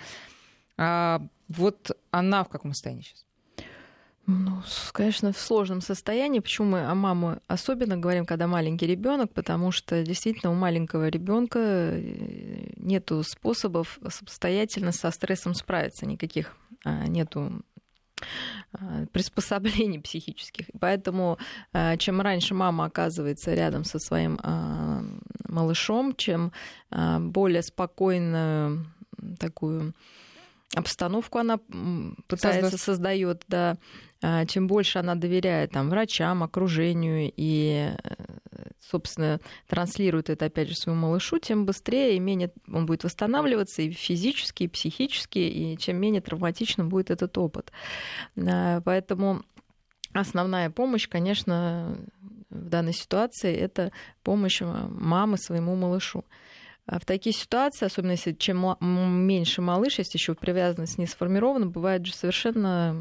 [0.78, 3.26] А, вот она в каком состоянии сейчас?
[4.26, 6.38] Ну, конечно, в сложном состоянии.
[6.38, 11.58] Почему мы о маму особенно говорим, когда маленький ребенок, потому что действительно у маленького ребенка
[11.58, 17.62] э, нету способов самостоятельно со стрессом справиться никаких, а, нету
[18.72, 20.66] а, приспособлений психических.
[20.78, 21.38] Поэтому
[21.72, 24.38] а, чем раньше мама оказывается рядом со своим
[25.48, 26.52] малышом, чем
[26.90, 28.86] более спокойную
[29.38, 29.94] такую
[30.74, 31.58] обстановку она
[32.28, 33.76] пытается создает, да,
[34.22, 38.14] а, чем больше она доверяет там, врачам, окружению и, э,
[38.80, 43.90] собственно, транслирует это опять же своему малышу, тем быстрее и менее он будет восстанавливаться и
[43.90, 47.72] физически, и психически, и чем менее травматичным будет этот опыт.
[48.36, 49.42] А, поэтому
[50.12, 51.98] основная помощь, конечно,
[52.48, 56.24] в данной ситуации это помощь мамы своему малышу.
[56.86, 62.04] А в такие ситуации, особенно если чем меньше малыш, если еще привязанность не сформирована, бывает
[62.04, 62.96] же совершенно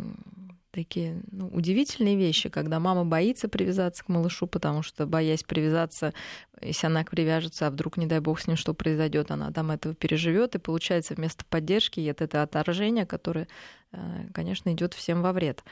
[0.72, 6.14] такие ну, удивительные вещи, когда мама боится привязаться к малышу, потому что, боясь привязаться,
[6.62, 9.94] если она привяжется, а вдруг, не дай бог, с ним что произойдет, она там этого
[9.94, 13.48] переживет, и получается вместо поддержки это, это отторжение, которое,
[13.92, 15.64] э, конечно, идет всем во вред.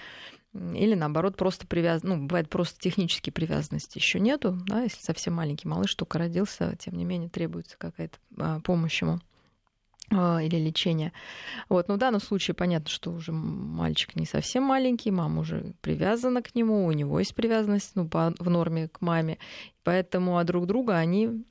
[0.53, 2.01] Или наоборот, просто привяз...
[2.03, 6.95] ну, бывает просто технической привязанности еще нету, да, если совсем маленький малыш только родился, тем
[6.95, 9.19] не менее требуется какая-то а, помощь ему.
[10.11, 11.13] А, или лечения.
[11.69, 11.87] Вот.
[11.87, 16.55] Но в данном случае понятно, что уже мальчик не совсем маленький, мама уже привязана к
[16.55, 19.37] нему, у него есть привязанность ну, по, в норме к маме.
[19.83, 21.43] Поэтому а друг друга они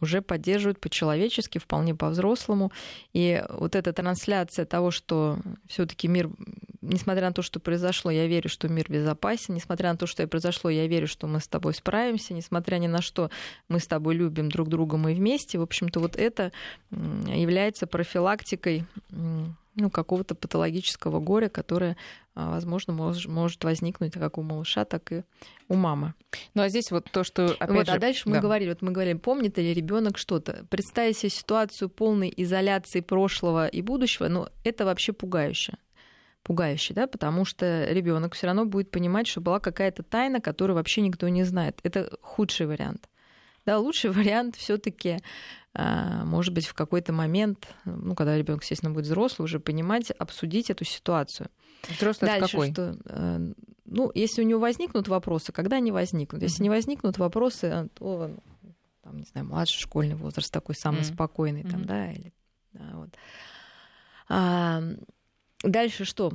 [0.00, 2.72] уже поддерживают по-человечески, вполне по-взрослому.
[3.12, 6.30] И вот эта трансляция того, что все таки мир,
[6.80, 10.70] несмотря на то, что произошло, я верю, что мир безопасен, несмотря на то, что произошло,
[10.70, 13.30] я верю, что мы с тобой справимся, несмотря ни на что,
[13.68, 15.58] мы с тобой любим друг друга, мы вместе.
[15.58, 16.52] В общем-то, вот это
[16.90, 18.84] является профилактикой
[19.80, 21.96] ну, какого-то патологического горя, которое,
[22.34, 25.24] а, возможно, может, может возникнуть как у малыша, так и
[25.68, 26.14] у мамы.
[26.54, 27.92] Ну а здесь вот то, что опять вот, же...
[27.92, 28.30] А дальше да.
[28.30, 30.64] мы говорили, вот мы говорили, помнит ли ребенок что-то.
[30.70, 35.74] Представить себе ситуацию полной изоляции прошлого и будущего, ну это вообще пугающе
[36.42, 41.02] пугающе, да, потому что ребенок все равно будет понимать, что была какая-то тайна, которую вообще
[41.02, 41.78] никто не знает.
[41.82, 43.08] Это худший вариант.
[43.66, 45.20] Да, лучший вариант все-таки а,
[45.74, 50.84] может быть, в какой-то момент, ну, когда ребенок, естественно, будет взрослый, уже понимать, обсудить эту
[50.84, 51.48] ситуацию.
[51.88, 52.72] Взрослый Дальше, какой?
[52.72, 53.52] Что, э,
[53.84, 56.42] ну, если у него возникнут вопросы, когда они возникнут?
[56.42, 58.30] Если не возникнут вопросы, то,
[59.02, 61.14] там, не знаю, младший школьный возраст такой самый mm-hmm.
[61.14, 61.86] спокойный, там, mm-hmm.
[61.86, 62.32] да, или,
[62.72, 63.10] да, вот.
[64.28, 64.82] А,
[65.62, 66.32] дальше что?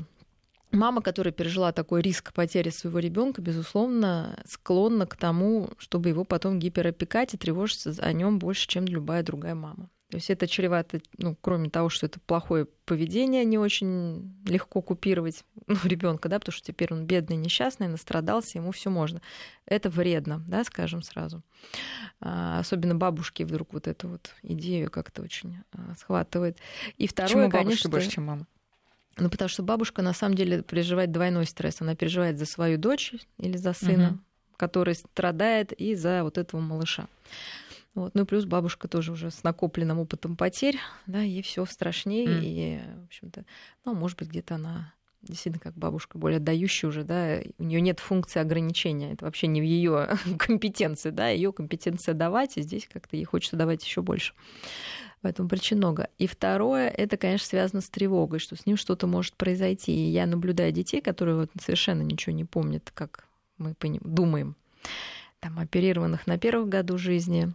[0.76, 6.60] Мама, которая пережила такой риск потери своего ребенка, безусловно, склонна к тому, чтобы его потом
[6.60, 9.90] гиперопекать и тревожиться о нем больше, чем любая другая мама.
[10.10, 15.44] То есть это чревато, ну, кроме того, что это плохое поведение, не очень легко купировать
[15.68, 19.22] ну, ребенка, да, потому что теперь он бедный, несчастный, настрадался, ему все можно.
[19.66, 21.42] Это вредно, да, скажем сразу.
[22.22, 26.60] А, особенно бабушки вдруг вот эту вот идею как-то очень а, схватывает.
[26.98, 28.48] И второе, Почему конечно, больше, чем мама?
[29.18, 31.82] Ну, потому что бабушка на самом деле переживает двойной стресс.
[31.82, 34.20] Она переживает за свою дочь или за сына, угу.
[34.58, 37.08] который страдает, и за вот этого малыша.
[37.94, 38.14] Вот.
[38.14, 42.42] Ну и плюс бабушка тоже уже с накопленным опытом потерь, да, ей все страшнее, mm.
[42.44, 43.46] и, в общем-то,
[43.86, 44.94] ну, может быть, где-то она
[45.28, 49.62] действительно как бабушка более отдающая уже, да, у нее нет функции ограничения, это вообще не
[49.62, 54.34] в ее компетенции, да, ее компетенция давать, и здесь как-то ей хочется давать еще больше.
[55.22, 56.10] Поэтому причин много.
[56.20, 59.92] И второе, это, конечно, связано с тревогой, что с ним что-то может произойти.
[59.92, 64.56] И я наблюдаю детей, которые вот совершенно ничего не помнят, как мы думаем,
[65.40, 67.52] там, оперированных на первых году жизни,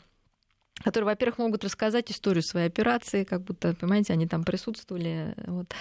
[0.83, 5.35] которые, во-первых, могут рассказать историю своей операции, как будто, понимаете, они там присутствовали.
[5.47, 5.73] Вот.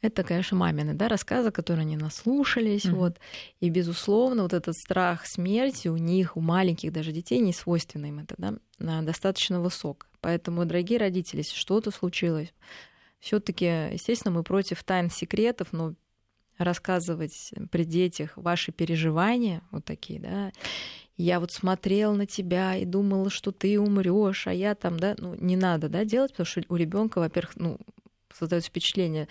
[0.00, 2.84] Это, конечно, мамины да, рассказы, которые они наслушались.
[2.84, 2.94] Mm-hmm.
[2.94, 3.18] Вот.
[3.60, 8.20] И, безусловно, вот этот страх смерти у них, у маленьких даже детей, не свойственно им
[8.20, 10.06] это, да, достаточно высок.
[10.20, 12.52] Поэтому, дорогие родители, если что-то случилось,
[13.18, 15.94] все таки естественно, мы против тайн секретов, но
[16.58, 20.52] рассказывать при детях ваши переживания, вот такие, да,
[21.16, 25.34] я вот смотрел на тебя и думала, что ты умрешь, а я там, да, ну,
[25.34, 27.78] не надо, да, делать, потому что у ребенка, во-первых, ну,
[28.32, 29.28] создается впечатление,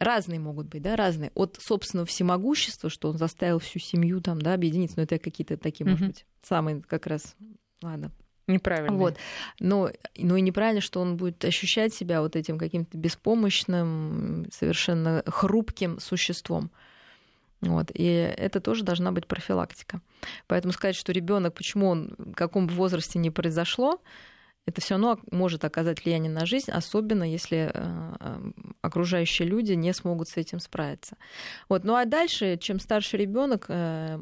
[0.00, 1.30] разные могут быть, да, разные.
[1.34, 5.86] От собственного всемогущества, что он заставил всю семью там, да, объединиться, но это какие-то такие,
[5.86, 5.90] mm-hmm.
[5.90, 7.36] может быть, самые как раз,
[7.82, 8.10] ладно,
[8.46, 8.96] Неправильно.
[8.96, 9.16] Вот.
[9.60, 16.00] Но, но и неправильно, что он будет ощущать себя вот этим каким-то беспомощным, совершенно хрупким
[16.00, 16.70] существом.
[17.60, 17.90] Вот.
[17.94, 20.00] И это тоже должна быть профилактика.
[20.46, 24.00] Поэтому сказать, что ребенок, почему он в каком возрасте не произошло,
[24.70, 30.28] это все равно может оказать влияние на жизнь, особенно если э, окружающие люди не смогут
[30.28, 31.16] с этим справиться.
[31.68, 31.84] Вот.
[31.84, 34.18] Ну а дальше, чем старше ребенок, э,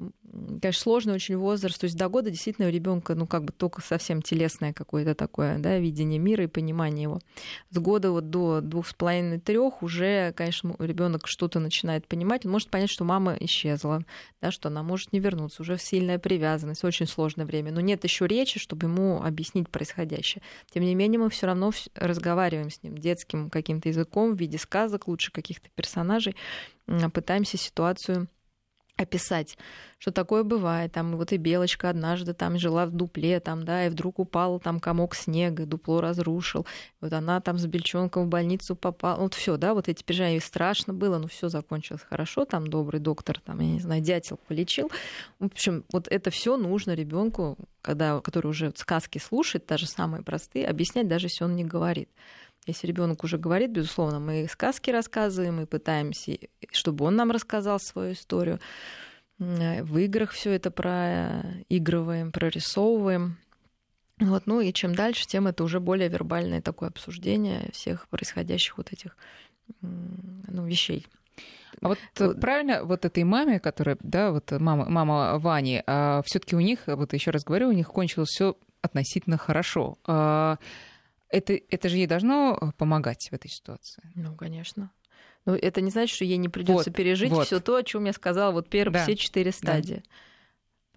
[0.61, 1.81] конечно, сложный очень возраст.
[1.81, 5.59] То есть до года действительно у ребенка, ну, как бы только совсем телесное какое-то такое,
[5.59, 7.21] да, видение мира и понимание его.
[7.71, 12.45] С года вот до двух с половиной трех уже, конечно, ребенок что-то начинает понимать.
[12.47, 14.03] Он может понять, что мама исчезла,
[14.41, 15.63] да, что она может не вернуться.
[15.63, 17.73] Уже сильная привязанность, очень сложное время.
[17.73, 20.38] Но нет еще речи, чтобы ему объяснить происходящее.
[20.71, 25.09] Тем не менее, мы все равно разговариваем с ним детским каким-то языком в виде сказок,
[25.09, 26.37] лучше каких-то персонажей,
[27.13, 28.29] пытаемся ситуацию
[28.99, 29.57] описать,
[29.99, 30.93] что такое бывает.
[30.93, 34.81] Там вот и белочка однажды там жила в дупле, там, да, и вдруг упал там
[34.81, 36.67] комок снега, дупло разрушил.
[37.01, 39.21] Вот она там с бельчонком в больницу попала.
[39.21, 40.41] Вот все, да, вот эти переживания.
[40.41, 42.45] Страшно было, но все закончилось хорошо.
[42.45, 44.91] Там добрый доктор, там, я не знаю, дятел полечил.
[45.39, 50.67] В общем, вот это все нужно ребенку, когда, который уже сказки слушает, даже самые простые,
[50.67, 52.09] объяснять, даже если он не говорит.
[52.69, 56.39] Если ребенок уже говорит, безусловно, мы сказки рассказываем и пытаемся,
[56.71, 58.61] чтобы он нам рассказал свою историю.
[59.39, 63.39] В играх все это проигрываем, прорисовываем.
[64.21, 68.93] Вот, ну и чем дальше, тем это уже более вербальное такое обсуждение всех происходящих вот
[68.93, 69.17] этих
[69.81, 71.07] ну, вещей.
[71.81, 76.57] А вот, вот правильно вот этой маме, которая, да, вот мама, мама Вани, а все-таки
[76.57, 79.99] у них, вот еще раз говорю, у них кончилось все относительно хорошо.
[80.05, 80.59] А
[81.29, 84.03] это, это же ей должно э, помогать в этой ситуации.
[84.15, 84.91] Ну, конечно.
[85.45, 87.47] Но это не значит, что ей не придется вот, пережить вот.
[87.47, 89.03] все то, о чем я сказала, вот первые да.
[89.05, 90.03] все четыре стадии.
[90.05, 90.11] Да.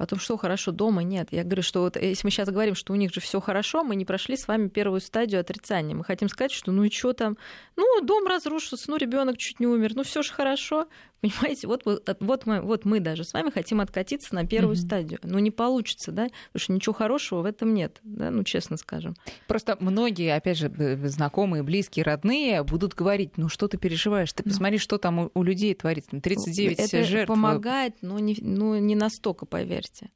[0.02, 1.28] Потом что хорошо дома нет.
[1.32, 3.96] Я говорю, что вот если мы сейчас говорим, что у них же все хорошо, мы
[3.96, 5.96] не прошли с вами первую стадию отрицания.
[5.96, 7.38] Мы хотим сказать, что ну и что там,
[7.76, 10.88] ну дом разрушился, ну ребенок чуть не умер, ну все же хорошо.
[11.22, 14.80] Понимаете, вот, вот, мы, вот мы даже с вами хотим откатиться на первую mm-hmm.
[14.86, 15.20] стадию.
[15.22, 19.16] Но не получится, да, потому что ничего хорошего в этом нет, да, ну честно скажем.
[19.48, 20.72] Просто многие, опять же,
[21.06, 24.52] знакомые, близкие, родные будут говорить, ну что ты переживаешь, ты ну.
[24.52, 27.28] посмотри, что там у, у людей творится, 39 это жертв.
[27.28, 30.10] помогает, но не, ну, не настолько, поверьте.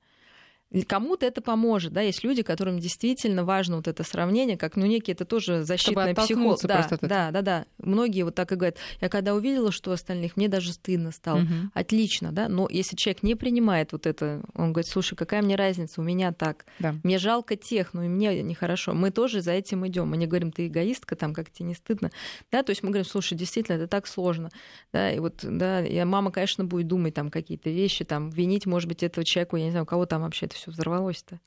[0.87, 5.11] Кому-то это поможет, да, есть люди, которым действительно важно вот это сравнение, как, ну, некий
[5.11, 6.59] это тоже защитный психолог.
[6.63, 7.65] Да, да, да, да.
[7.77, 11.41] Многие вот так и говорят, я когда увидела, что у остальных, мне даже стыдно стало.
[11.41, 11.53] Угу.
[11.73, 16.01] Отлично, да, но если человек не принимает вот это, он говорит, слушай, какая мне разница,
[16.01, 16.95] у меня так, да.
[17.03, 18.93] мне жалко тех, но и мне нехорошо.
[18.93, 20.09] Мы тоже за этим идем.
[20.09, 22.11] Мы не говорим, ты эгоистка, там, как тебе не стыдно,
[22.51, 24.49] да, то есть мы говорим, слушай, действительно, это так сложно,
[24.91, 28.89] да, и вот, да, и мама, конечно, будет думать там какие-то вещи, там, винить, может
[28.89, 31.39] быть, этого человека, я не знаю, у кого там вообще это все взорвалось-то?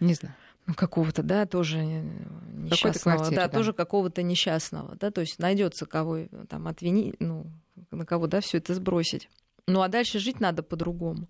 [0.00, 0.34] Не знаю.
[0.66, 5.84] Ну, какого-то, да, тоже несчастного, квартире, да, да, тоже какого-то несчастного, да, то есть найдется
[5.84, 7.46] кого там отвинить, ну,
[7.90, 9.28] на кого, да, все это сбросить.
[9.66, 11.28] Ну, а дальше жить надо по-другому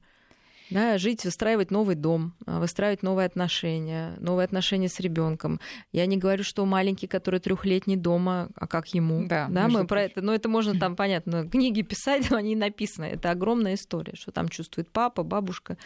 [0.71, 5.61] да, жить, выстраивать новый дом, а, выстраивать новые отношения, новые отношения с ребенком.
[5.93, 9.27] Я не говорю, что маленький, который трехлетний дома, а как ему.
[9.27, 13.07] Да, да мы про это, но это можно там, понятно, книги писать, но они написаны.
[13.07, 15.77] Это огромная история, что там чувствует папа, бабушка.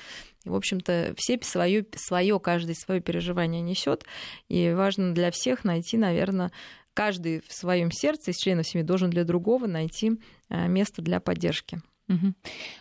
[0.45, 4.05] И, в общем-то, все свое, свое каждый свое переживание несет.
[4.49, 6.53] И важно для всех найти, наверное,
[6.95, 11.81] каждый в своем сердце из членов семьи должен для другого найти а, место для поддержки.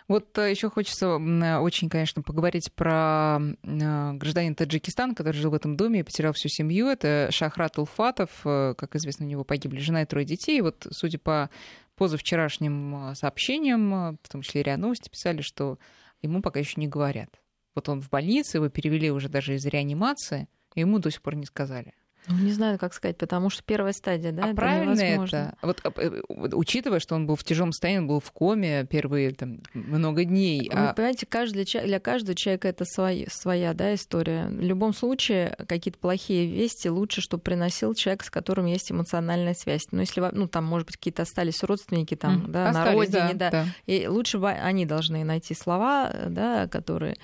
[0.08, 5.56] Вот э, еще хочется э, очень, конечно, поговорить про э, гражданина Таджикистана, который жил в
[5.56, 6.88] этом доме и потерял всю семью.
[6.88, 8.30] Это Шахрат Улфатов.
[8.44, 10.62] Как известно, у него погибли жена и трое детей.
[10.62, 11.50] Вот, судя по
[11.96, 15.78] позавчерашним сообщениям, в том числе РИА Новости, писали, что
[16.22, 17.30] ему пока еще не говорят.
[17.76, 21.36] Вот он в больнице, его перевели уже даже из реанимации, и ему до сих пор
[21.36, 21.94] не сказали.
[22.30, 25.56] Ну, не знаю, как сказать, потому что первая стадия, да, а это правильно невозможно.
[25.62, 25.68] это?
[25.68, 29.60] Вот, э, учитывая, что он был в тяжелом состоянии, он был в коме первые там,
[29.74, 30.70] много дней.
[30.72, 30.94] Вы а...
[30.94, 34.48] понимаете, каждый, для каждого человека это своя, своя да, история.
[34.48, 39.88] В любом случае, какие-то плохие вести лучше, чтобы приносил человек, с которым есть эмоциональная связь.
[39.92, 43.34] Ну, если, ну, там, может быть, какие-то остались родственники там, mm, да, остались, на родине,
[43.36, 43.63] да, да.
[43.63, 43.66] да.
[43.86, 47.16] И лучше бы они должны найти слова, да, которые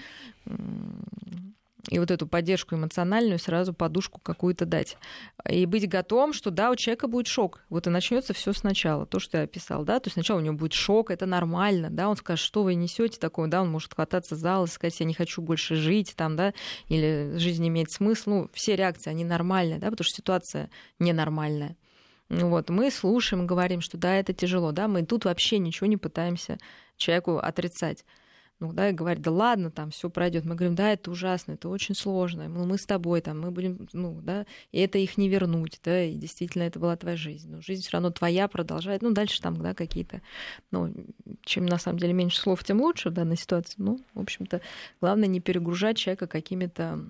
[1.89, 4.97] и вот эту поддержку эмоциональную сразу подушку какую-то дать.
[5.49, 7.61] И быть готовым, что да, у человека будет шок.
[7.69, 10.55] Вот и начнется все сначала, то, что я описал, да, то есть сначала у него
[10.55, 14.35] будет шок, это нормально, да, он скажет, что вы несете такое, да, он может хвататься
[14.35, 16.53] за и сказать, я не хочу больше жить, там, да,
[16.87, 20.69] или жизнь имеет смысл, ну, все реакции, они нормальные, да, потому что ситуация
[20.99, 21.75] ненормальная.
[22.29, 26.57] Вот, мы слушаем, говорим, что да, это тяжело, да, мы тут вообще ничего не пытаемся
[26.97, 28.05] человеку отрицать
[28.59, 30.45] ну, да, и говорит, да ладно, там все пройдет.
[30.45, 33.87] Мы говорим, да, это ужасно, это очень сложно, ну, мы с тобой там, мы будем,
[33.93, 37.51] ну, да, и это их не вернуть, да, и действительно это была твоя жизнь.
[37.51, 40.21] Но жизнь все равно твоя продолжает, ну, дальше там, да, какие-то,
[40.71, 40.93] ну,
[41.43, 43.75] чем на самом деле меньше слов, тем лучше в данной ситуации.
[43.77, 44.61] Ну, в общем-то,
[45.01, 47.05] главное не перегружать человека какими-то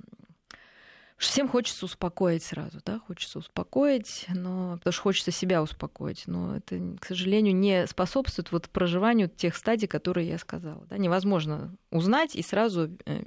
[1.24, 6.80] Всем хочется успокоить сразу, да, хочется успокоить, но потому что хочется себя успокоить, но это,
[7.00, 10.86] к сожалению, не способствует вот проживанию тех стадий, которые я сказала.
[10.90, 10.98] Да?
[10.98, 13.24] Невозможно узнать и сразу э,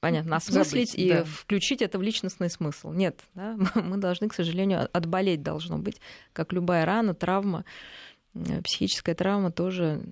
[0.00, 1.24] понятно, осмыслить Забыть, и да.
[1.24, 2.92] включить это в личностный смысл.
[2.92, 3.56] Нет, да?
[3.74, 6.00] мы должны, к сожалению, отболеть должно быть,
[6.32, 7.64] как любая рана, травма,
[8.34, 10.02] э, психическая травма тоже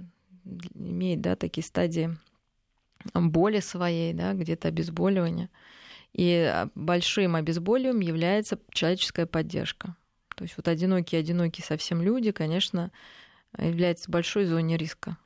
[0.75, 2.17] имеет, да, такие стадии
[3.13, 5.51] боли своей, да, где-то обезболивания.
[6.15, 9.97] И а, большим обезболием является человеческая поддержка.
[10.37, 12.91] То есть вот одинокие-одинокие совсем люди, конечно,
[13.59, 15.17] являются большой зоной риска.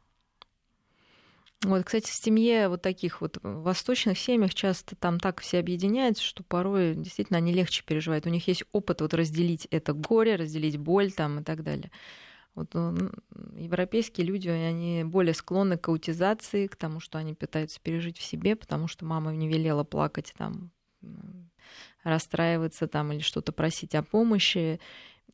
[1.64, 6.44] Вот, кстати, в семье вот таких вот восточных семьях часто там так все объединяются, что
[6.44, 8.26] порой действительно они легче переживают.
[8.26, 11.90] У них есть опыт вот разделить это горе, разделить боль там и так далее.
[12.54, 13.10] Вот ну,
[13.56, 18.54] европейские люди, они более склонны к аутизации, к тому, что они пытаются пережить в себе,
[18.54, 20.70] потому что мама не велела плакать там
[22.04, 24.80] расстраиваться там или что-то просить о помощи.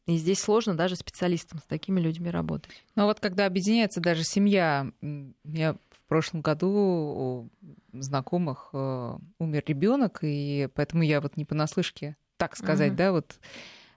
[0.07, 2.71] И здесь сложно даже специалистам с такими людьми работать.
[2.95, 4.91] Но вот когда объединяется даже семья,
[5.45, 7.51] я в прошлом году у
[7.93, 12.97] знакомых э, умер ребенок, и поэтому я вот не понаслышке, так сказать, uh-huh.
[12.97, 13.39] да, вот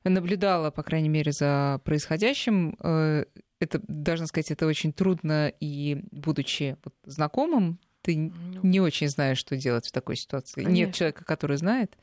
[0.06, 2.78] наблюдала, по крайней мере, за происходящим.
[2.80, 3.26] Э,
[3.60, 8.62] это, должна сказать, это очень трудно, и будучи вот знакомым ты ну.
[8.64, 10.64] не очень знаешь, что делать в такой ситуации.
[10.64, 10.74] Конечно.
[10.74, 11.98] Нет человека, который знает.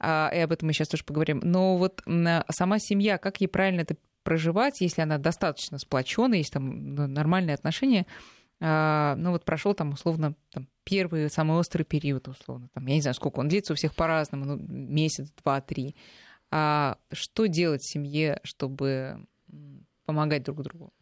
[0.00, 1.40] А, и об этом мы сейчас тоже поговорим.
[1.44, 2.02] Но вот
[2.48, 7.52] сама семья, как ей правильно это проживать, если она достаточно сплочена, есть там ну, нормальные
[7.52, 8.06] отношения,
[8.60, 13.02] а, ну вот прошел там условно там, первый самый острый период, условно, там, я не
[13.02, 15.96] знаю, сколько он длится, у всех по-разному, ну, месяц, два, три.
[16.50, 19.26] А что делать в семье, чтобы
[20.06, 20.94] помогать друг другу?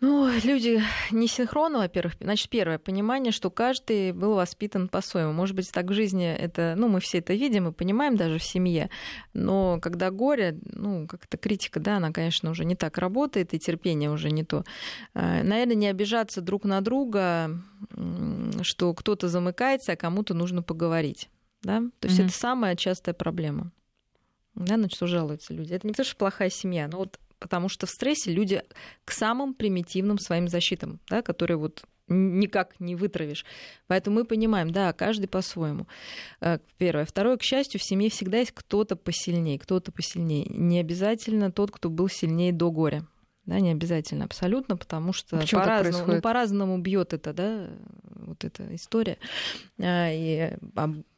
[0.00, 2.14] Ну, люди не синхронно, во-первых.
[2.20, 5.32] Значит, первое понимание, что каждый был воспитан по-своему.
[5.32, 8.42] Может быть, так в жизни это, ну, мы все это видим и понимаем даже в
[8.42, 8.88] семье.
[9.34, 14.10] Но когда горе, ну, как-то критика, да, она, конечно, уже не так работает, и терпение
[14.10, 14.64] уже не то.
[15.12, 17.60] Э, наверное, не обижаться друг на друга,
[18.62, 21.28] что кто-то замыкается, а кому-то нужно поговорить.
[21.62, 21.82] Да?
[21.98, 22.24] То есть mm-hmm.
[22.24, 23.70] это самая частая проблема.
[24.54, 25.74] Да, на что жалуются люди.
[25.74, 28.62] Это не то, что плохая семья, но вот потому что в стрессе люди
[29.04, 33.44] к самым примитивным своим защитам, да, которые вот никак не вытравишь.
[33.86, 35.86] Поэтому мы понимаем, да, каждый по-своему.
[36.40, 37.04] Э, первое.
[37.04, 40.46] Второе, к счастью, в семье всегда есть кто-то посильнее, кто-то посильнее.
[40.50, 43.06] Не обязательно тот, кто был сильнее до горя.
[43.46, 47.70] Да, не обязательно абсолютно, потому что по-разному, ну, по-разному бьет это, да,
[48.02, 49.18] вот эта история.
[49.78, 50.56] А, и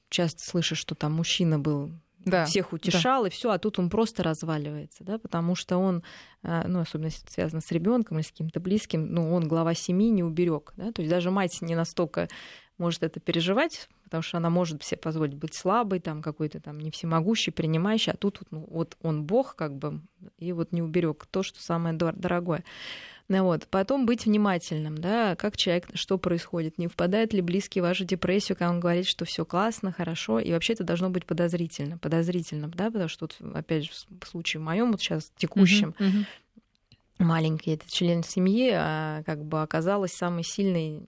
[0.09, 1.91] часто слышишь, что там мужчина был
[2.25, 3.29] да, всех утешал, да.
[3.29, 6.03] и все, а тут он просто разваливается, да, потому что он,
[6.43, 9.75] а, ну, особенно если это связано с ребенком или с каким-то близким, ну, он глава
[9.75, 12.29] семьи не уберег, да, то есть даже мать не настолько
[12.79, 16.91] может это переживать, потому что она может себе позволить быть слабой, там какой-то там не
[16.91, 20.01] всемогущий, принимающий, а тут ну, вот он бог как бы,
[20.39, 22.65] и вот не уберег то, что самое дорогое.
[23.33, 23.67] Ну вот.
[23.69, 28.59] Потом быть внимательным, да, как человек, что происходит, не впадает ли близкий в вашу депрессию,
[28.59, 32.91] когда он говорит, что все классно, хорошо, и вообще это должно быть подозрительно, подозрительно, да,
[32.91, 37.25] потому что, вот, опять же, в случае моем вот сейчас текущем, uh-huh, uh-huh.
[37.25, 41.01] маленький этот член семьи а, как бы оказалась самой сильной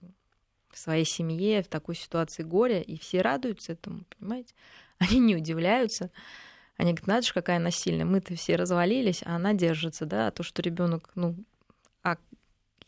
[0.71, 4.55] в своей семье в такой ситуации горя, и все радуются этому, понимаете?
[4.97, 6.09] Они не удивляются.
[6.75, 8.05] Они говорят, надо же, какая она сильная.
[8.05, 11.35] Мы-то все развалились, а она держится, да, а то, что ребенок, ну,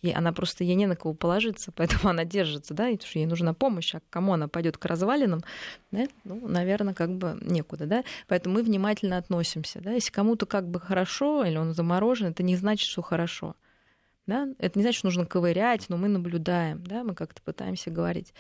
[0.02, 3.20] ей, она просто ей не на кого положиться, поэтому она держится, да, и потому что
[3.20, 5.42] ей нужна помощь, а к кому она пойдет к развалинам,
[5.92, 10.68] да, ну, наверное, как бы некуда, да, поэтому мы внимательно относимся, да, если кому-то как
[10.70, 13.56] бы хорошо или он заморожен, это не значит, что хорошо,
[14.28, 14.48] да?
[14.60, 17.04] Это не значит, что нужно ковырять, но мы наблюдаем, да?
[17.04, 18.34] мы как-то пытаемся говорить.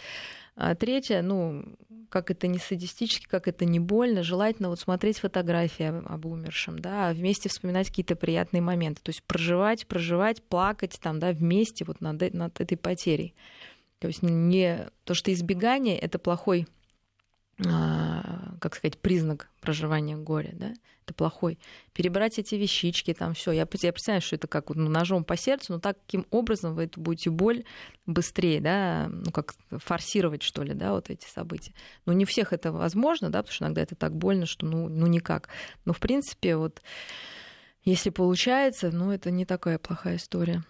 [0.56, 1.66] А третье, ну,
[2.10, 7.10] как это не садистически, как это не больно, желательно вот смотреть фотографии об умершем, да,
[7.10, 12.02] а вместе вспоминать какие-то приятные моменты, то есть проживать, проживать, плакать там, да, вместе вот
[12.02, 13.36] над, над этой потерей.
[14.00, 16.68] То есть не то, что избегание это плохой
[17.58, 20.74] как сказать, признак проживания горя, да,
[21.05, 21.58] это плохой.
[21.93, 23.51] Перебрать эти вещички, там все.
[23.51, 26.99] Я, я представляю, что это как ну, ножом по сердцу, но таким образом вы это
[26.99, 27.64] будете боль
[28.05, 31.74] быстрее, да, ну как форсировать, что ли, да, вот эти события.
[32.05, 35.08] Но не всех это возможно, да, потому что иногда это так больно, что ну, ну
[35.08, 35.49] никак.
[35.86, 36.82] Но в принципе вот
[37.84, 40.64] если получается, ну это не такая плохая история.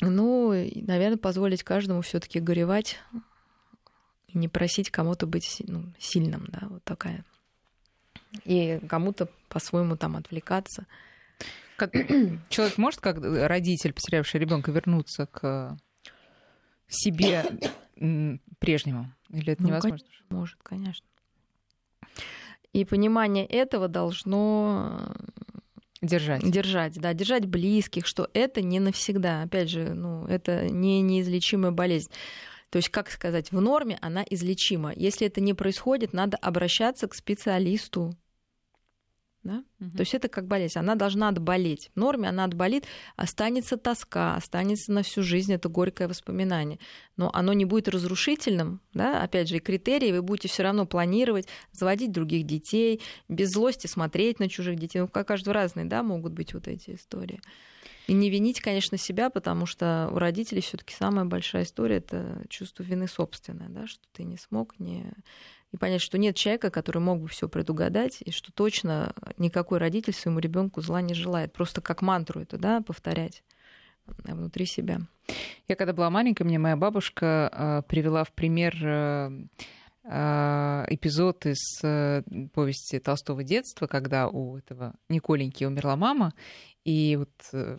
[0.00, 2.98] Ну, наверное, позволить каждому все-таки горевать
[4.28, 7.24] и не просить кому-то быть ну, сильным, да, вот такая.
[8.44, 10.86] И кому-то по-своему там отвлекаться.
[11.76, 11.92] Как
[12.48, 15.76] человек может, как родитель, потерявший ребенка, вернуться к
[16.88, 17.44] себе
[18.58, 19.12] прежнему?
[19.30, 20.06] Или это ну, невозможно?
[20.06, 21.06] Конечно, может, конечно.
[22.72, 25.14] И понимание этого должно
[26.02, 26.42] Держать.
[26.48, 29.42] Держать, да, держать близких, что это не навсегда.
[29.42, 32.10] Опять же, ну, это не неизлечимая болезнь.
[32.76, 34.92] То есть, как сказать, в норме она излечима.
[34.94, 38.14] Если это не происходит, надо обращаться к специалисту.
[39.42, 39.64] Да?
[39.80, 39.92] Угу.
[39.92, 40.78] То есть это как болезнь.
[40.78, 41.90] Она должна отболеть.
[41.94, 42.84] В норме она отболит,
[43.16, 46.78] останется тоска, останется на всю жизнь это горькое воспоминание.
[47.16, 48.82] Но оно не будет разрушительным.
[48.92, 49.22] Да?
[49.22, 53.00] Опять же, и критерии вы будете все равно планировать, заводить других детей,
[53.30, 54.98] без злости смотреть на чужих детей.
[54.98, 57.40] Ну, каждый разные, да, могут быть вот эти истории.
[58.06, 62.82] И не винить, конечно, себя, потому что у родителей все-таки самая большая история это чувство
[62.82, 65.12] вины собственное, да, что ты не смог, не
[65.72, 70.12] и понять, что нет человека, который мог бы все предугадать, и что точно никакой родитель
[70.12, 71.52] своему ребенку зла не желает.
[71.52, 73.42] Просто как мантру это, да, повторять
[74.06, 75.00] внутри себя.
[75.66, 79.30] Я когда была маленькая, мне моя бабушка э, привела в пример э,
[80.08, 82.22] эпизод из э,
[82.54, 86.32] повести Толстого детства, когда у этого Николеньки умерла мама,
[86.84, 87.78] и вот э,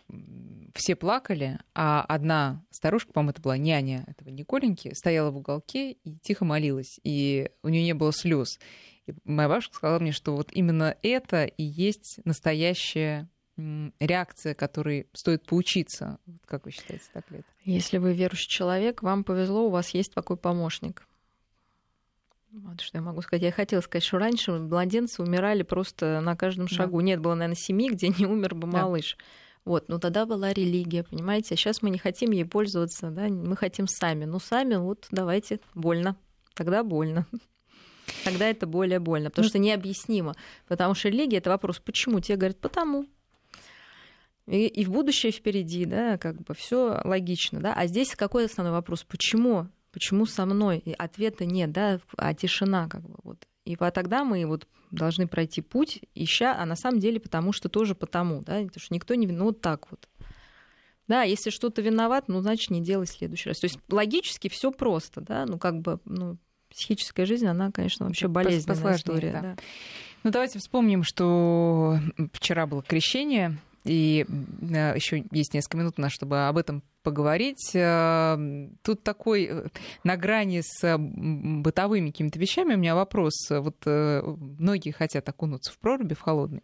[0.76, 6.18] все плакали, а одна старушка, по-моему, это была няня этого Николеньки, стояла в уголке и
[6.18, 8.60] тихо молилась, и у нее не было слез.
[9.06, 15.46] И моя бабушка сказала мне, что вот именно это и есть настоящая реакция, которой стоит
[15.46, 16.20] поучиться.
[16.46, 17.48] Как вы считаете, так ли это?
[17.64, 21.08] Если вы верующий человек, вам повезло, у вас есть такой помощник.
[22.64, 23.44] Вот что я могу сказать.
[23.44, 27.00] Я хотела сказать, что раньше младенцы умирали просто на каждом шагу.
[27.00, 27.06] Да.
[27.06, 29.16] Нет, было, наверное, семьи, где не умер бы малыш.
[29.18, 29.26] Да.
[29.66, 31.54] Вот, но тогда была религия, понимаете?
[31.54, 34.24] А сейчас мы не хотим ей пользоваться, да, мы хотим сами.
[34.24, 36.16] Ну, сами, вот, давайте, больно.
[36.54, 37.28] Тогда больно.
[38.24, 40.36] Тогда это более больно, потому ну, что необъяснимо.
[40.68, 42.22] Потому что религия это вопрос, почему?
[42.22, 43.08] Те говорят, потому.
[44.48, 47.74] И, и в будущее впереди, да, как бы все логично, да.
[47.74, 49.04] А здесь какой основной вопрос?
[49.04, 49.68] Почему?
[49.92, 50.80] Почему со мной?
[50.80, 53.48] И ответа нет, да, а тишина как бы вот.
[53.66, 57.70] И вот тогда мы вот должны пройти путь, ища, а на самом деле потому что
[57.70, 60.08] тоже потому, да, потому что никто не виноват, ну, вот так вот.
[61.08, 63.60] Да, если что-то виноват, ну, значит, не делай в следующий раз.
[63.60, 66.38] То есть логически все просто, да, ну, как бы, ну,
[66.70, 69.32] психическая жизнь, она, конечно, вообще болезненная история.
[69.32, 69.42] Да.
[69.42, 69.56] Да.
[70.24, 72.00] Ну, давайте вспомним, что
[72.34, 77.72] вчера было крещение, и э, еще есть несколько минут у нас, чтобы об этом поговорить.
[77.74, 78.38] Э,
[78.82, 79.68] тут такой э,
[80.04, 83.34] на грани с бытовыми какими-то вещами у меня вопрос.
[83.50, 86.64] Вот многие хотят окунуться в проруби, в холодный,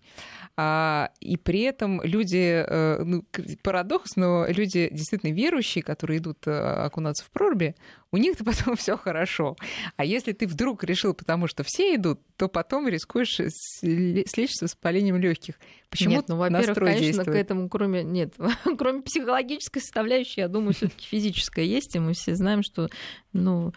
[0.57, 2.65] а, и при этом люди,
[3.03, 3.23] ну,
[3.63, 7.75] парадокс, но люди действительно верующие, которые идут окунаться в проруби,
[8.13, 9.57] у них-то потом все хорошо.
[9.97, 15.17] А если ты вдруг решил, потому что все идут, то потом рискуешь слечь с воспалением
[15.17, 15.55] легких.
[15.89, 17.27] Почему Нет, ну, во-первых, конечно, действует?
[17.27, 18.33] к этому, кроме, нет,
[18.77, 22.89] кроме психологической составляющей, я думаю, все таки физическая есть, и мы все знаем, что,
[23.33, 23.73] ну,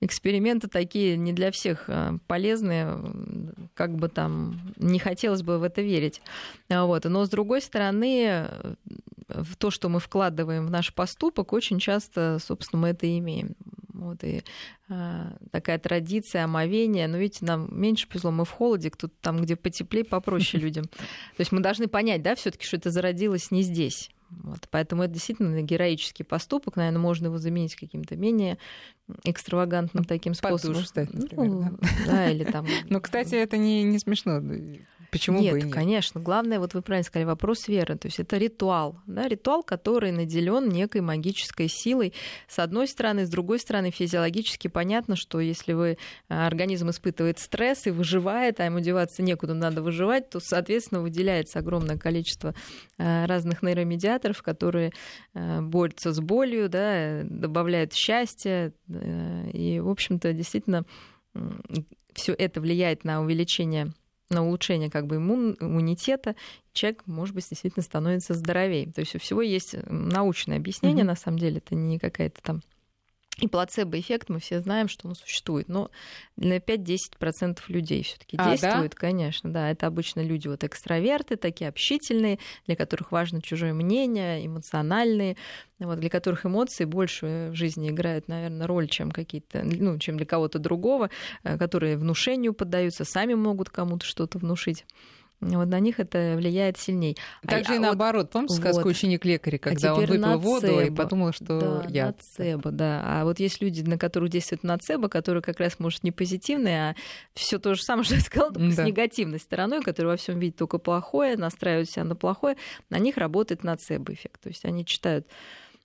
[0.00, 2.98] эксперименты такие не для всех а, полезные,
[3.74, 6.20] как бы там не хотелось бы в это верить.
[6.68, 7.04] Вот.
[7.04, 8.48] Но с другой стороны,
[9.28, 13.56] в то, что мы вкладываем в наш поступок, очень часто, собственно, мы это имеем.
[13.92, 14.42] Вот, и
[14.90, 17.08] а, такая традиция омовения.
[17.08, 20.84] Но видите, нам меньше повезло, мы в холоде, кто-то там, где потеплее, попроще людям.
[20.84, 24.10] То есть мы должны понять, да, все таки что это зародилось не здесь.
[24.30, 26.76] Вот, поэтому это действительно героический поступок.
[26.76, 28.58] Наверное, можно его заменить каким-то менее
[29.24, 30.84] экстравагантным таким способом.
[30.84, 31.88] Стать, например, ну, да.
[32.06, 32.66] да, или там.
[32.88, 34.40] Ну, кстати, это не, не смешно.
[35.10, 35.72] Почему нет, бы и нет?
[35.72, 36.20] конечно.
[36.20, 37.96] Главное, вот вы правильно сказали, вопрос веры.
[37.96, 39.00] То есть это ритуал.
[39.06, 42.12] Да, ритуал, который наделен некой магической силой.
[42.48, 45.98] С одной стороны, с другой стороны, физиологически понятно, что если вы
[46.28, 51.58] а, организм испытывает стресс и выживает, а ему деваться некуда, надо выживать, то, соответственно, выделяется
[51.58, 52.54] огромное количество
[52.98, 54.92] а, разных нейромедиаторов, которые
[55.34, 58.72] а, борются с болью, да, добавляют счастье.
[58.88, 60.84] И, в общем-то, действительно,
[62.14, 63.92] все это влияет на увеличение
[64.30, 66.34] на улучшение как бы иммун, иммунитета,
[66.72, 68.90] человек, может быть, действительно становится здоровее.
[68.92, 71.08] То есть у всего есть научное объяснение, mm-hmm.
[71.08, 72.62] на самом деле, это не какая-то там
[73.38, 75.68] и плацебо-эффект мы все знаем, что он существует.
[75.68, 75.90] Но
[76.36, 78.96] на 5-10% людей все таки а, действует, да?
[78.96, 79.52] конечно.
[79.52, 85.36] Да, это обычно люди вот экстраверты, такие общительные, для которых важно чужое мнение, эмоциональные,
[85.78, 90.24] вот, для которых эмоции больше в жизни играют, наверное, роль, чем какие-то, ну, чем для
[90.24, 91.10] кого-то другого,
[91.42, 94.86] э, которые внушению поддаются, сами могут кому-то что-то внушить
[95.40, 97.16] вот на них это влияет сильней.
[97.46, 98.30] Также а, и наоборот.
[98.30, 98.62] Помните вот.
[98.62, 100.40] сказку «Ученик лекаря», когда а он выпил нацебо.
[100.40, 102.06] воду и подумал, что да, я...
[102.06, 103.02] Нацебо, да.
[103.04, 106.96] А вот есть люди, на которых действует нацебо, которые как раз, может, не позитивные, а
[107.34, 108.82] все то же самое, что я сказала, только да.
[108.82, 112.56] с негативной стороной, которые во всем видят только плохое, настраивают себя на плохое,
[112.88, 114.40] на них работает нацебо эффект.
[114.40, 115.26] То есть они читают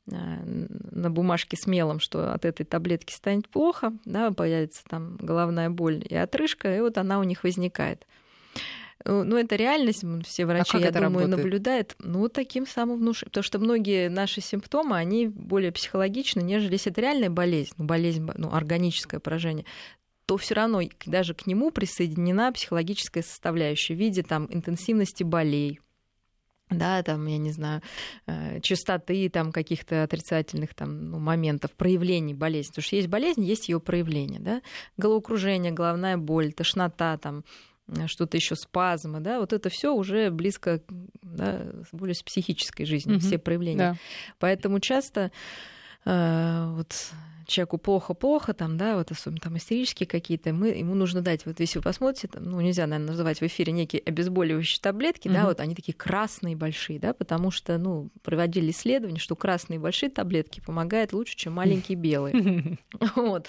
[0.07, 6.03] на бумажке с мелом, что от этой таблетки станет плохо, да, появится там головная боль
[6.07, 8.05] и отрыжка, и вот она у них возникает.
[9.05, 11.29] Э, ну, это реальность, все врачи, а я думаю, работает?
[11.29, 11.95] наблюдают.
[11.99, 13.29] Ну, таким самым внушением.
[13.31, 18.27] Потому что многие наши симптомы, они более психологичны, нежели если это реальная болезнь, ну, болезнь,
[18.35, 19.65] ну, органическое поражение
[20.27, 25.81] то все равно даже к нему присоединена психологическая составляющая в виде там, интенсивности болей,
[26.71, 27.81] да, там, я не знаю,
[28.27, 32.69] э, частоты там каких-то отрицательных там ну, моментов, проявлений болезни.
[32.69, 34.61] Потому что есть болезнь, есть ее проявление, да,
[34.95, 37.43] головокружение, головная боль, тошнота, там,
[38.07, 40.81] что-то еще спазмы, да, вот это все уже близко
[41.21, 41.61] да,
[41.91, 43.25] более с психической жизнью, угу.
[43.25, 43.77] все проявления.
[43.77, 43.97] Да.
[44.39, 45.31] Поэтому часто
[46.05, 47.11] э, вот
[47.51, 51.79] человеку плохо-плохо, там, да, вот особенно там истерические какие-то, мы, ему нужно дать, вот если
[51.79, 55.33] вы посмотрите, там, ну, нельзя, наверное, называть в эфире некие обезболивающие таблетки, mm-hmm.
[55.33, 60.09] да, вот они такие красные большие, да, потому что, ну, проводили исследования, что красные большие
[60.09, 62.77] таблетки помогают лучше, чем маленькие белые.
[63.15, 63.47] Вот.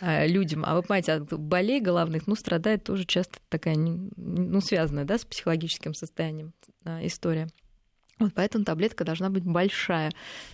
[0.00, 0.64] А, людям.
[0.66, 5.24] А вы понимаете, от болей головных, ну, страдает тоже часто такая, ну, связанная, да, с
[5.24, 6.52] психологическим состоянием
[7.02, 7.48] история.
[8.22, 10.12] Вот поэтому таблетка должна быть большая,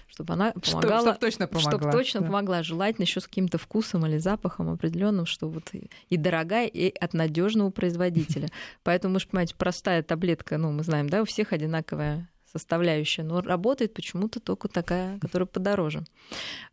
[0.08, 0.80] чтобы она помогала.
[0.80, 1.70] Чтобы, чтобы точно помогла.
[1.70, 2.26] Чтобы точно да.
[2.26, 2.62] помогла.
[2.62, 5.70] Желательно еще с каким-то вкусом или запахом определенным, что вот
[6.08, 8.48] и дорогая, и от надежного производителя.
[8.82, 13.40] Поэтому, вы же понимаете, простая таблетка, ну, мы знаем, да, у всех одинаковая составляющая, но
[13.40, 16.04] работает почему-то только такая, которая подороже.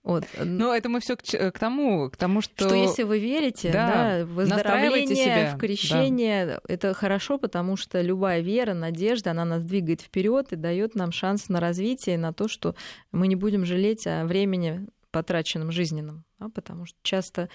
[0.04, 0.26] Вот.
[0.44, 2.68] Но это мы все к, к тому, к тому, что...
[2.68, 5.56] Что если вы верите, да, да выздоровление, себя.
[5.56, 6.60] в крещение, да.
[6.68, 11.50] это хорошо, потому что любая вера, надежда, она нас двигает вперед и дает нам шанс
[11.50, 12.76] на развитие, на то, что
[13.12, 16.26] мы не будем жалеть о времени, потраченном жизненном.
[16.40, 17.48] Да, потому что часто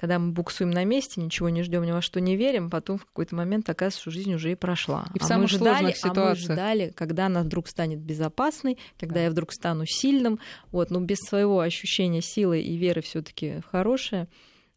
[0.00, 3.04] когда мы буксуем на месте, ничего не ждем, ни во что не верим, потом в
[3.04, 5.06] какой-то момент оказывается, что жизнь уже и прошла.
[5.14, 6.16] И в а самых мы ждали, ситуациях.
[6.16, 9.24] А мы ждали, когда она вдруг станет безопасной, когда да.
[9.24, 10.40] я вдруг стану сильным.
[10.72, 14.28] Вот, но без своего ощущения силы и веры все таки хорошее.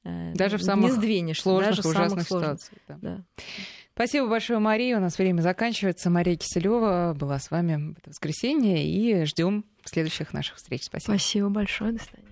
[0.03, 2.81] Э, даже в самых не сдвинешь, сложных даже ужасных ситуациях.
[2.89, 2.97] Да.
[3.01, 3.23] Да.
[3.93, 4.97] Спасибо большое, Мария.
[4.97, 6.09] У нас время заканчивается.
[6.09, 10.83] Мария Киселева была с вами в это воскресенье и ждем следующих наших встреч.
[10.83, 11.13] Спасибо.
[11.13, 11.93] Спасибо большое.
[11.93, 12.22] До свидания.